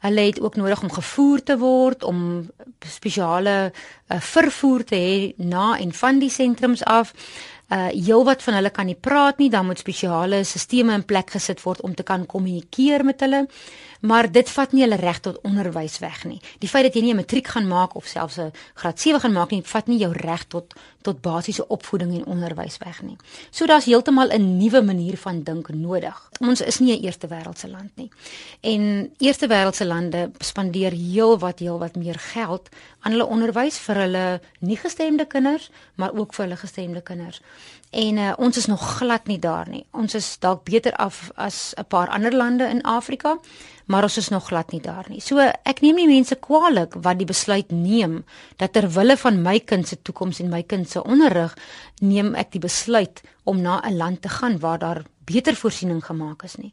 Hulle 0.00 0.20
het 0.20 0.40
ook 0.40 0.56
nodig 0.56 0.82
om 0.82 0.92
gevoer 0.92 1.42
te 1.42 1.58
word, 1.58 2.02
om 2.02 2.50
spesiale 2.86 3.72
uh, 4.08 4.20
vervoer 4.20 4.84
te 4.84 4.94
hê 4.94 5.32
na 5.36 5.78
en 5.78 5.92
van 5.92 6.18
die 6.18 6.30
sentrums 6.30 6.84
af. 6.84 7.14
Uh 7.68 7.88
heelwat 7.92 8.42
van 8.42 8.54
hulle 8.54 8.70
kan 8.70 8.86
nie 8.86 8.96
praat 8.96 9.38
nie, 9.38 9.50
dan 9.50 9.66
moet 9.66 9.78
spesiale 9.78 10.44
stelsels 10.44 10.94
in 10.94 11.04
plek 11.04 11.30
gesit 11.30 11.62
word 11.62 11.80
om 11.80 11.94
te 11.94 12.02
kan 12.02 12.26
kommunikeer 12.26 13.04
met 13.04 13.20
hulle 13.20 13.46
maar 14.00 14.30
dit 14.30 14.50
vat 14.50 14.72
nie 14.72 14.84
hulle 14.84 14.98
reg 15.00 15.20
tot 15.20 15.40
onderwys 15.46 15.98
weg 15.98 16.22
nie. 16.28 16.38
Die 16.62 16.68
feit 16.70 16.86
dat 16.86 16.94
jy 16.94 17.02
nie 17.02 17.12
'n 17.12 17.16
matriek 17.16 17.46
gaan 17.46 17.66
maak 17.66 17.94
of 17.96 18.06
selfs 18.06 18.38
'n 18.38 18.52
graad 18.74 19.00
7 19.00 19.20
gaan 19.20 19.32
maak 19.32 19.50
nie, 19.50 19.62
vat 19.62 19.86
nie 19.86 19.98
jou 19.98 20.12
reg 20.12 20.46
tot 20.48 20.74
tot 21.02 21.20
basiese 21.20 21.68
opvoeding 21.68 22.14
en 22.14 22.24
onderwys 22.26 22.78
weg 22.78 23.02
nie. 23.02 23.16
So 23.50 23.66
daar's 23.66 23.84
heeltemal 23.84 24.28
'n 24.30 24.58
nuwe 24.58 24.82
manier 24.82 25.16
van 25.16 25.42
dink 25.42 25.68
nodig. 25.68 26.30
Ons 26.40 26.60
is 26.60 26.78
nie 26.78 26.96
'n 26.96 27.04
eerste 27.04 27.26
wêreldse 27.28 27.68
land 27.68 27.90
nie. 27.96 28.10
En 28.60 29.12
eerste 29.18 29.46
wêreldse 29.46 29.86
lande 29.86 30.30
spandeer 30.38 30.92
heelwat 30.92 31.58
heelwat 31.58 31.96
meer 31.96 32.18
geld 32.18 32.68
aan 33.00 33.12
hulle 33.12 33.26
onderwys 33.26 33.78
vir 33.78 33.94
hulle 33.94 34.40
nie 34.60 34.76
gestemde 34.76 35.26
kinders, 35.26 35.70
maar 35.94 36.12
ook 36.14 36.34
vir 36.34 36.44
hulle 36.44 36.56
gestemde 36.56 37.00
kinders. 37.00 37.40
En 37.90 38.16
uh, 38.16 38.32
ons 38.36 38.56
is 38.56 38.66
nog 38.66 38.82
glad 38.98 39.26
nie 39.26 39.38
daar 39.38 39.68
nie. 39.68 39.86
Ons 39.96 40.14
is 40.14 40.36
dalk 40.38 40.64
beter 40.64 40.92
af 40.96 41.30
as 41.34 41.72
'n 41.76 41.86
paar 41.88 42.08
ander 42.08 42.34
lande 42.36 42.64
in 42.68 42.82
Afrika, 42.82 43.38
maar 43.86 44.02
ons 44.02 44.16
is 44.16 44.28
nog 44.28 44.46
glad 44.46 44.72
nie 44.72 44.80
daar 44.80 45.06
nie. 45.08 45.20
So 45.20 45.38
ek 45.62 45.80
neem 45.80 45.94
nie 45.94 46.06
mense 46.06 46.36
kwaadlik 46.36 46.94
wat 46.94 47.18
die 47.18 47.26
besluit 47.26 47.70
neem 47.70 48.24
dat 48.56 48.72
ter 48.72 48.90
wille 48.90 49.16
van 49.16 49.42
my 49.42 49.58
kind 49.60 49.88
se 49.88 50.02
toekoms 50.02 50.40
en 50.40 50.48
my 50.48 50.62
kind 50.62 50.90
se 50.90 51.02
onderrig 51.02 51.56
neem 52.00 52.34
ek 52.34 52.52
die 52.52 52.60
besluit 52.60 53.22
om 53.44 53.60
na 53.60 53.80
'n 53.80 53.96
land 53.96 54.22
te 54.22 54.28
gaan 54.28 54.58
waar 54.58 54.78
daar 54.78 55.02
beter 55.24 55.56
voorsiening 55.56 56.04
gemaak 56.04 56.42
is 56.42 56.56
nie. 56.56 56.72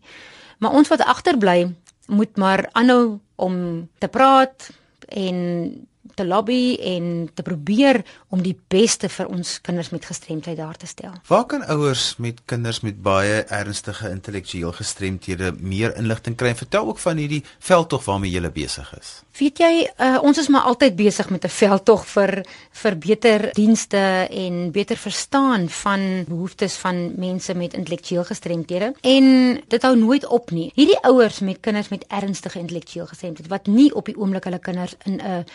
Maar 0.60 0.72
ons 0.72 0.88
wat 0.88 1.02
agterbly 1.02 1.76
moet 2.08 2.38
maar 2.38 2.70
aanhou 2.72 3.20
om 3.36 3.90
te 3.98 4.08
praat 4.08 4.70
en 5.08 5.88
te 6.16 6.26
lobby 6.26 6.76
en 6.82 7.30
te 7.34 7.44
probeer 7.44 8.04
om 8.30 8.42
die 8.42 8.56
beste 8.68 9.10
vir 9.10 9.28
ons 9.28 9.60
kinders 9.62 9.92
met 9.94 10.06
gestremdheid 10.06 10.58
daar 10.58 10.78
te 10.80 10.88
stel. 10.88 11.14
Waar 11.28 11.46
kan 11.46 11.66
ouers 11.72 12.16
met 12.18 12.42
kinders 12.46 12.82
met 12.82 13.02
baie 13.02 13.44
ernstige 13.44 14.10
intellektueel 14.10 14.72
gestremthede 14.72 15.54
meer 15.60 15.96
inligting 16.00 16.36
kry? 16.36 16.56
Vertel 16.56 16.88
ook 16.88 17.00
van 17.00 17.18
hierdie 17.18 17.44
veldtog 17.60 18.06
waarmee 18.06 18.32
jy 18.32 18.52
besig 18.56 18.92
is. 19.00 19.22
Weet 19.36 19.60
jy, 19.60 19.72
uh, 20.00 20.18
ons 20.24 20.38
is 20.40 20.48
maar 20.48 20.68
altyd 20.70 20.96
besig 20.96 21.30
met 21.30 21.44
'n 21.44 21.52
veldtog 21.52 22.06
vir 22.08 22.46
vir 22.72 22.98
beter 22.98 23.50
dienste 23.54 24.28
en 24.32 24.72
beter 24.72 24.98
verstaan 24.98 25.70
van 25.70 26.24
behoeftes 26.28 26.76
van 26.76 27.14
mense 27.20 27.54
met 27.56 27.74
intellektueel 27.74 28.24
gestremthede 28.24 28.94
en 29.02 29.26
dit 29.68 29.82
hou 29.82 29.96
nooit 29.98 30.26
op 30.26 30.52
nie. 30.52 30.72
Hierdie 30.76 31.00
ouers 31.04 31.40
met 31.40 31.60
kinders 31.60 31.90
met 31.90 32.06
ernstige 32.08 32.60
intellektueel 32.60 33.08
gestremthede 33.08 33.50
wat 33.50 33.68
nie 33.68 33.94
op 33.96 34.06
die 34.06 34.18
oomblik 34.18 34.44
hulle 34.44 34.60
kinders 34.60 34.96
in 35.04 35.20
'n 35.20 35.46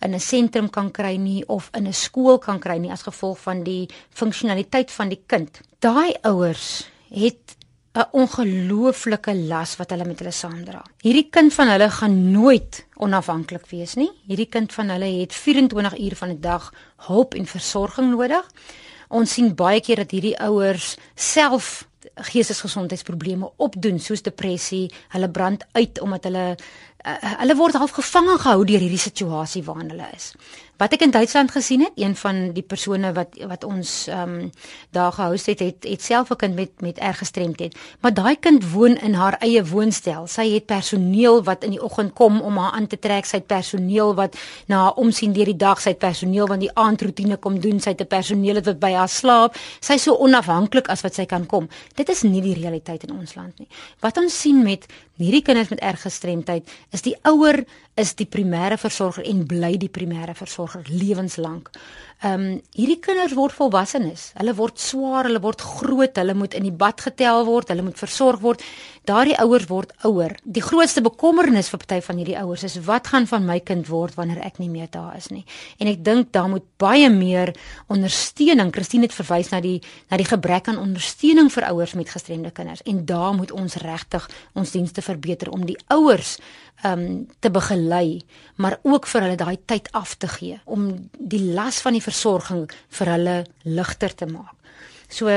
in 0.00 0.14
'n 0.14 0.20
sentrum 0.20 0.70
kan 0.70 0.90
kry 0.90 1.16
nie 1.16 1.44
of 1.46 1.70
in 1.74 1.86
'n 1.86 1.92
skool 1.92 2.38
kan 2.38 2.58
kry 2.58 2.78
nie 2.78 2.90
as 2.90 3.02
gevolg 3.02 3.38
van 3.38 3.62
die 3.62 3.88
funksionaliteit 4.10 4.90
van 4.90 5.08
die 5.08 5.22
kind. 5.26 5.60
Daai 5.78 6.14
ouers 6.22 6.84
het 7.10 7.56
'n 7.94 8.08
ongelooflike 8.12 9.34
las 9.34 9.76
wat 9.76 9.90
hulle 9.90 10.04
met 10.04 10.18
hulle 10.18 10.30
saamdra. 10.30 10.82
Hierdie 11.02 11.28
kind 11.30 11.54
van 11.54 11.68
hulle 11.68 11.90
gaan 11.90 12.30
nooit 12.30 12.86
onafhanklik 12.94 13.66
wees 13.70 13.94
nie. 13.94 14.10
Hierdie 14.26 14.48
kind 14.48 14.72
van 14.72 14.88
hulle 14.88 15.20
het 15.20 15.34
24 15.34 15.98
uur 15.98 16.16
van 16.16 16.30
'n 16.30 16.40
dag 16.40 16.72
hulp 16.96 17.34
en 17.34 17.46
versorging 17.46 18.10
nodig. 18.10 18.50
Ons 19.08 19.32
sien 19.32 19.54
baie 19.54 19.80
keer 19.80 19.96
dat 19.96 20.10
hierdie 20.10 20.38
ouers 20.38 20.96
self 21.14 21.88
geestesgesondheidsprobleme 22.14 23.50
opdoen 23.56 23.98
soos 24.00 24.22
depressie, 24.22 24.90
hulle 25.08 25.30
brand 25.30 25.64
uit 25.72 26.00
omdat 26.00 26.24
hulle 26.24 26.56
uh, 27.08 27.34
hulle 27.42 27.56
word 27.56 27.74
half 27.80 27.96
gevange 27.96 28.38
gehou 28.38 28.64
deur 28.64 28.82
hierdie 28.84 29.04
situasie 29.08 29.64
waarin 29.64 29.90
hulle 29.94 30.08
is. 30.14 30.32
Wat 30.78 30.92
ek 30.94 31.02
in 31.02 31.10
Duitsland 31.10 31.50
gesien 31.50 31.80
het, 31.82 31.96
een 31.98 32.14
van 32.16 32.36
die 32.54 32.62
persone 32.62 33.10
wat 33.16 33.34
wat 33.50 33.64
ons 33.66 34.06
ehm 34.06 34.34
um, 34.34 34.50
daar 34.94 35.12
gehou 35.12 35.34
het, 35.34 35.58
het 35.58 35.86
het 35.88 36.02
self 36.02 36.30
'n 36.30 36.36
kind 36.36 36.54
met 36.54 36.70
met 36.80 36.98
erge 36.98 37.18
gestremdheid, 37.18 37.74
maar 38.00 38.14
daai 38.14 38.36
kind 38.36 38.70
woon 38.70 38.96
in 38.96 39.14
haar 39.14 39.36
eie 39.40 39.64
woonstel. 39.66 40.26
Sy 40.26 40.52
het 40.54 40.66
personeel 40.66 41.42
wat 41.44 41.64
in 41.64 41.70
die 41.70 41.82
oggend 41.82 42.12
kom 42.14 42.40
om 42.40 42.56
haar 42.56 42.72
aan 42.72 42.86
te 42.86 42.98
trek, 42.98 43.24
sy 43.24 43.36
het 43.36 43.46
personeel 43.46 44.14
wat 44.14 44.36
na 44.66 44.82
haar 44.82 44.94
omsien 44.94 45.32
deur 45.32 45.44
die 45.44 45.56
dag, 45.56 45.80
sy 45.80 45.88
het 45.88 45.98
personeel 45.98 46.46
wat 46.46 46.60
die 46.60 46.74
aandroetine 46.74 47.36
kom 47.36 47.60
doen, 47.60 47.80
sy 47.80 47.90
het 47.90 48.00
'n 48.00 48.06
personeel 48.06 48.62
wat 48.62 48.78
by 48.78 48.92
haar 48.92 49.08
slaap. 49.08 49.56
Sy 49.80 49.92
is 49.92 50.02
so 50.02 50.14
onafhanklik 50.14 50.88
as 50.88 51.00
wat 51.00 51.14
sy 51.14 51.24
kan 51.26 51.46
kom. 51.46 51.68
Dit 51.94 52.08
is 52.08 52.22
nie 52.22 52.40
die 52.40 52.54
realiteit 52.54 53.02
in 53.02 53.18
ons 53.18 53.34
land 53.34 53.58
nie. 53.58 53.68
Wat 54.00 54.16
ons 54.16 54.40
sien 54.40 54.62
met 54.62 54.86
hierdie 55.18 55.42
kinders 55.42 55.68
met 55.68 55.80
erge 55.80 56.06
gestremdheid 56.06 56.68
is 56.90 56.97
die 57.02 57.16
ouer 57.28 57.64
is 57.98 58.14
die 58.14 58.28
primêre 58.30 58.78
versorger 58.78 59.26
en 59.26 59.42
bly 59.50 59.72
die 59.80 59.90
primêre 59.90 60.34
versorger 60.38 60.86
lewenslank. 60.88 61.72
Ehm 62.18 62.34
um, 62.34 62.54
hierdie 62.74 62.98
kinders 62.98 63.34
word 63.38 63.54
volwassenes. 63.54 64.32
Hulle 64.38 64.54
word 64.58 64.80
swaar, 64.82 65.28
hulle 65.28 65.38
word 65.42 65.60
groot, 65.62 66.16
hulle 66.18 66.34
moet 66.34 66.54
in 66.58 66.64
die 66.66 66.74
bad 66.74 67.02
getel 67.04 67.44
word, 67.46 67.70
hulle 67.70 67.84
moet 67.86 67.98
versorg 67.98 68.42
word. 68.42 68.64
Daardie 69.06 69.36
ouers 69.38 69.68
word 69.70 69.92
ouer. 70.06 70.34
Die 70.42 70.62
grootste 70.62 71.02
bekommernis 71.02 71.70
vir 71.70 71.80
party 71.84 72.00
van 72.04 72.18
hierdie 72.18 72.36
ouers 72.40 72.64
is 72.66 72.74
wat 72.88 73.10
gaan 73.12 73.28
van 73.30 73.46
my 73.46 73.60
kind 73.62 73.86
word 73.90 74.18
wanneer 74.18 74.42
ek 74.46 74.58
nie 74.58 74.70
meer 74.70 74.90
daar 74.90 75.14
is 75.16 75.30
nie. 75.30 75.44
En 75.78 75.90
ek 75.90 76.02
dink 76.04 76.32
daar 76.34 76.50
moet 76.50 76.66
baie 76.82 77.06
meer 77.10 77.54
ondersteuning. 77.86 78.74
Christine 78.74 79.06
het 79.06 79.14
verwys 79.14 79.52
na 79.54 79.62
die 79.62 79.78
na 80.10 80.18
die 80.18 80.26
gebrek 80.26 80.72
aan 80.72 80.82
ondersteuning 80.82 81.52
vir 81.54 81.70
ouers 81.70 81.94
met 81.94 82.10
gestremde 82.10 82.50
kinders 82.50 82.82
en 82.82 83.04
daar 83.06 83.34
moet 83.34 83.54
ons 83.54 83.78
regtig 83.82 84.26
ons 84.58 84.74
dienste 84.74 85.02
verbeter 85.06 85.54
om 85.54 85.66
die 85.66 85.78
ouers 85.94 86.38
um, 86.84 87.26
te 87.38 87.50
begelei, 87.50 88.20
maar 88.56 88.78
ook 88.82 89.06
vir 89.06 89.26
hulle 89.26 89.36
daai 89.36 89.58
tyd 89.66 89.88
af 89.92 90.14
te 90.14 90.28
gee 90.28 90.60
om 90.64 91.10
die 91.18 91.42
las 91.54 91.80
van 91.80 91.96
die 91.96 92.04
versorging 92.04 92.68
vir 92.98 93.12
hulle 93.14 93.38
ligter 93.64 94.14
te 94.14 94.26
maak. 94.26 94.54
So 95.08 95.28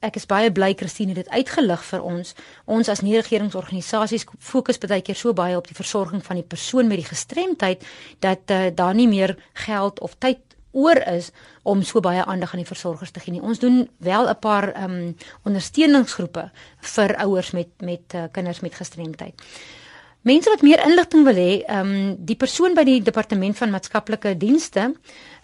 ek 0.00 0.16
is 0.16 0.26
baie 0.26 0.50
bly 0.52 0.72
Christine 0.74 1.12
het 1.14 1.26
dit 1.26 1.32
uitgelig 1.32 1.82
vir 1.84 2.04
ons. 2.04 2.34
Ons 2.64 2.88
as 2.88 3.02
nie-regeringsorganisasies 3.04 4.24
fokus 4.38 4.80
baie 4.80 5.02
keer 5.04 5.18
so 5.18 5.34
baie 5.36 5.56
op 5.58 5.68
die 5.68 5.76
versorging 5.76 6.24
van 6.24 6.40
die 6.40 6.46
persoon 6.46 6.88
met 6.88 7.02
die 7.02 7.08
gestremdheid 7.08 7.84
dat 8.24 8.50
uh, 8.50 8.68
daar 8.74 8.96
nie 8.96 9.08
meer 9.08 9.36
geld 9.66 10.00
of 10.00 10.16
tyd 10.18 10.40
oor 10.72 10.96
is 11.10 11.30
om 11.62 11.82
so 11.82 12.00
baie 12.00 12.24
aandag 12.24 12.54
aan 12.54 12.62
die 12.62 12.68
versorgers 12.68 13.10
te 13.10 13.20
gee 13.20 13.34
nie. 13.34 13.42
Ons 13.42 13.58
doen 13.58 13.88
wel 13.98 14.28
'n 14.28 14.38
paar 14.38 14.72
ehm 14.72 14.90
um, 14.90 15.16
ondersteuningsgroepe 15.44 16.50
vir 16.94 17.16
ouers 17.16 17.50
met 17.50 17.68
met 17.82 18.14
uh, 18.14 18.24
kinders 18.32 18.60
met 18.60 18.74
gestremdheid. 18.74 19.34
Mense 20.20 20.50
wat 20.52 20.60
meer 20.60 20.82
inligting 20.84 21.22
wil 21.24 21.38
hê, 21.40 21.52
ehm 21.64 21.90
um, 21.90 22.16
die 22.28 22.36
persoon 22.36 22.74
by 22.76 22.82
die 22.84 22.98
departement 23.00 23.56
van 23.56 23.70
maatskaplike 23.72 24.34
dienste, 24.36 24.90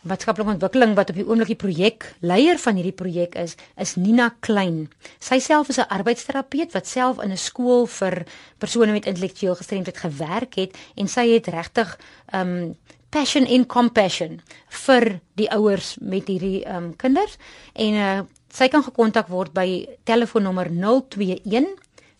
maatskaplike 0.05 0.53
ontwikkeling 0.53 0.93
wat 0.99 1.15
op 1.15 1.17
die 1.17 1.25
oomblik 1.25 1.49
die 1.55 1.57
projek 1.63 2.05
leier 2.21 2.61
van 2.61 2.77
hierdie 2.77 2.93
projek 2.99 3.39
is, 3.41 3.55
is 3.81 3.95
Nina 3.97 4.27
Klein. 4.45 4.83
Sy 5.19 5.39
self 5.41 5.71
is 5.73 5.79
'n 5.81 5.89
arbeidsterapeut 5.89 6.77
wat 6.77 6.87
self 6.87 7.23
in 7.25 7.33
'n 7.33 7.41
skool 7.41 7.87
vir 7.87 8.27
persone 8.59 8.93
met 8.93 9.07
intellektueel 9.07 9.57
gestremdheid 9.57 9.97
gewerk 9.97 10.55
het 10.61 10.77
en 10.97 11.09
sy 11.09 11.25
het 11.33 11.47
regtig 11.47 11.97
ehm 12.33 12.41
um, 12.41 12.77
passion 13.11 13.47
and 13.47 13.67
compassion 13.67 14.43
vir 14.69 15.21
die 15.37 15.49
ouers 15.51 15.97
met 16.01 16.29
hierdie 16.29 16.65
ehm 16.65 16.77
um, 16.77 16.97
kinders 16.97 17.39
en 17.73 17.95
uh, 17.95 18.21
sy 18.53 18.69
kan 18.69 18.83
gekontak 18.83 19.29
word 19.29 19.55
by 19.55 19.89
telefoonnommer 20.05 20.69
021 20.69 21.67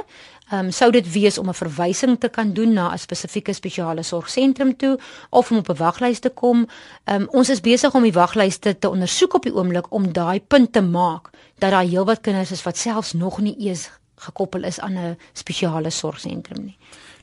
um, 0.52 0.70
sou 0.70 0.90
dit 0.90 1.12
wees 1.12 1.38
om 1.38 1.48
'n 1.48 1.54
verwysing 1.54 2.20
te 2.20 2.28
kan 2.28 2.52
doen 2.52 2.72
na 2.72 2.92
'n 2.92 2.98
spesifieke 2.98 3.52
spesiale 3.52 4.02
sorgsentrum 4.02 4.76
toe 4.76 4.98
of 5.30 5.50
om 5.50 5.56
op 5.56 5.68
'n 5.68 5.76
waglys 5.76 6.18
te 6.18 6.28
kom. 6.28 6.66
Ehm 7.04 7.22
um, 7.22 7.28
ons 7.30 7.48
is 7.48 7.60
besig 7.60 7.94
om 7.94 8.02
die 8.02 8.12
waglyste 8.12 8.78
te 8.78 8.88
ondersoek 8.88 9.34
op 9.34 9.42
die 9.42 9.54
oomblik 9.54 9.92
om 9.92 10.12
daai 10.12 10.40
punt 10.40 10.72
te 10.72 10.80
maak 10.82 11.30
dat 11.58 11.70
daar 11.70 11.84
heelwat 11.84 12.20
kinders 12.20 12.50
is 12.50 12.62
wat 12.62 12.76
selfs 12.76 13.12
nog 13.12 13.40
nie 13.40 13.56
eens 13.58 13.90
gekoppel 14.16 14.64
is 14.64 14.80
aan 14.80 14.98
'n 14.98 15.18
spesiale 15.32 15.90
sorgsentrum 15.90 16.64
nie. 16.64 16.76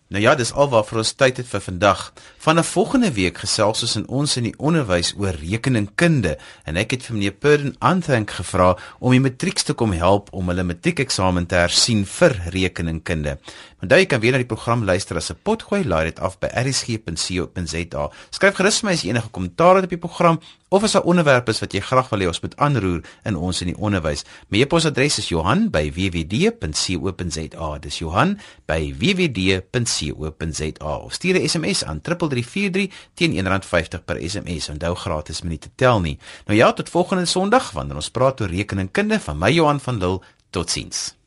Nou 0.07 0.21
ja, 0.23 0.37
dis 0.39 0.53
alwaar 0.55 0.85
vir 0.87 1.01
ons 1.01 1.09
tyd 1.19 1.39
het 1.41 1.47
vir 1.51 1.61
vandag. 1.65 2.01
Van 2.39 2.59
'n 2.59 2.63
volgende 2.63 3.11
week 3.11 3.37
gesels 3.43 3.81
ons 3.81 3.95
in 3.95 4.07
ons 4.07 4.37
in 4.37 4.43
die 4.43 4.57
onderwys 4.57 5.13
oor 5.17 5.35
rekeningkunde 5.35 6.37
en 6.63 6.77
ek 6.77 6.91
het 6.91 7.03
vir 7.03 7.15
meneer 7.15 7.31
Purden 7.31 7.75
Anthank 7.79 8.31
gevra 8.31 8.77
om 8.99 9.11
die 9.11 9.19
matrieks 9.19 9.63
te 9.63 9.73
kom 9.73 9.91
help 9.91 10.29
om 10.31 10.47
hulle 10.47 10.63
matriekeksamen 10.63 11.45
te 11.45 11.55
hersien 11.55 12.05
vir 12.05 12.41
rekeningkunde. 12.49 13.37
Onthou 13.81 13.99
jy 13.99 14.05
kan 14.05 14.19
weer 14.19 14.31
na 14.31 14.37
die 14.37 14.45
program 14.55 14.83
luister 14.83 15.17
as 15.17 15.29
'n 15.29 15.39
potgooi 15.43 15.83
laai 15.83 16.05
dit 16.05 16.19
af 16.19 16.39
by 16.39 16.47
rsg.co.za. 16.47 18.09
Skryf 18.29 18.55
gerus 18.55 18.79
vir 18.79 18.87
my 18.87 18.93
as 18.93 19.01
jy 19.01 19.09
enige 19.09 19.29
kommentaar 19.29 19.75
het 19.75 19.83
op 19.83 19.89
die 19.89 20.07
program 20.07 20.39
of 20.69 20.83
as 20.83 20.95
'n 20.95 21.03
onderwerp 21.03 21.49
is 21.49 21.59
wat 21.59 21.73
jy 21.73 21.79
graag 21.79 22.09
wil 22.09 22.19
hê 22.19 22.27
ons 22.27 22.39
moet 22.39 22.57
aanroer 22.57 23.01
in 23.23 23.35
ons 23.35 23.61
in 23.61 23.67
die 23.67 23.77
onderwys. 23.77 24.23
My 24.49 24.61
e-posadres 24.61 25.17
is 25.17 25.29
Johan@wwd.co.za. 25.29 27.77
Dis 27.79 27.99
Johan@wwd.co.za. 27.99 30.97
Of 30.97 31.13
stuur 31.13 31.39
'n 31.39 31.49
SMS 31.49 31.83
aan 31.83 32.01
3343 32.01 32.91
teen 33.13 33.45
R1.50 33.45 34.05
per 34.05 34.29
SMS. 34.29 34.69
Onthou 34.69 34.95
gratis 34.95 35.41
minute 35.41 35.69
tel 35.75 36.01
nie. 36.01 36.17
Nou 36.45 36.57
ja, 36.57 36.73
tot 36.73 36.89
volgende 36.89 37.25
Sondag 37.25 37.71
wanneer 37.71 37.95
ons 37.95 38.09
praat 38.09 38.41
oor 38.41 38.49
rekeningkunde 38.49 39.19
van 39.19 39.37
my 39.37 39.51
Johan 39.51 39.79
van 39.79 39.97
Lille. 39.97 40.21
Totsiens. 40.49 41.17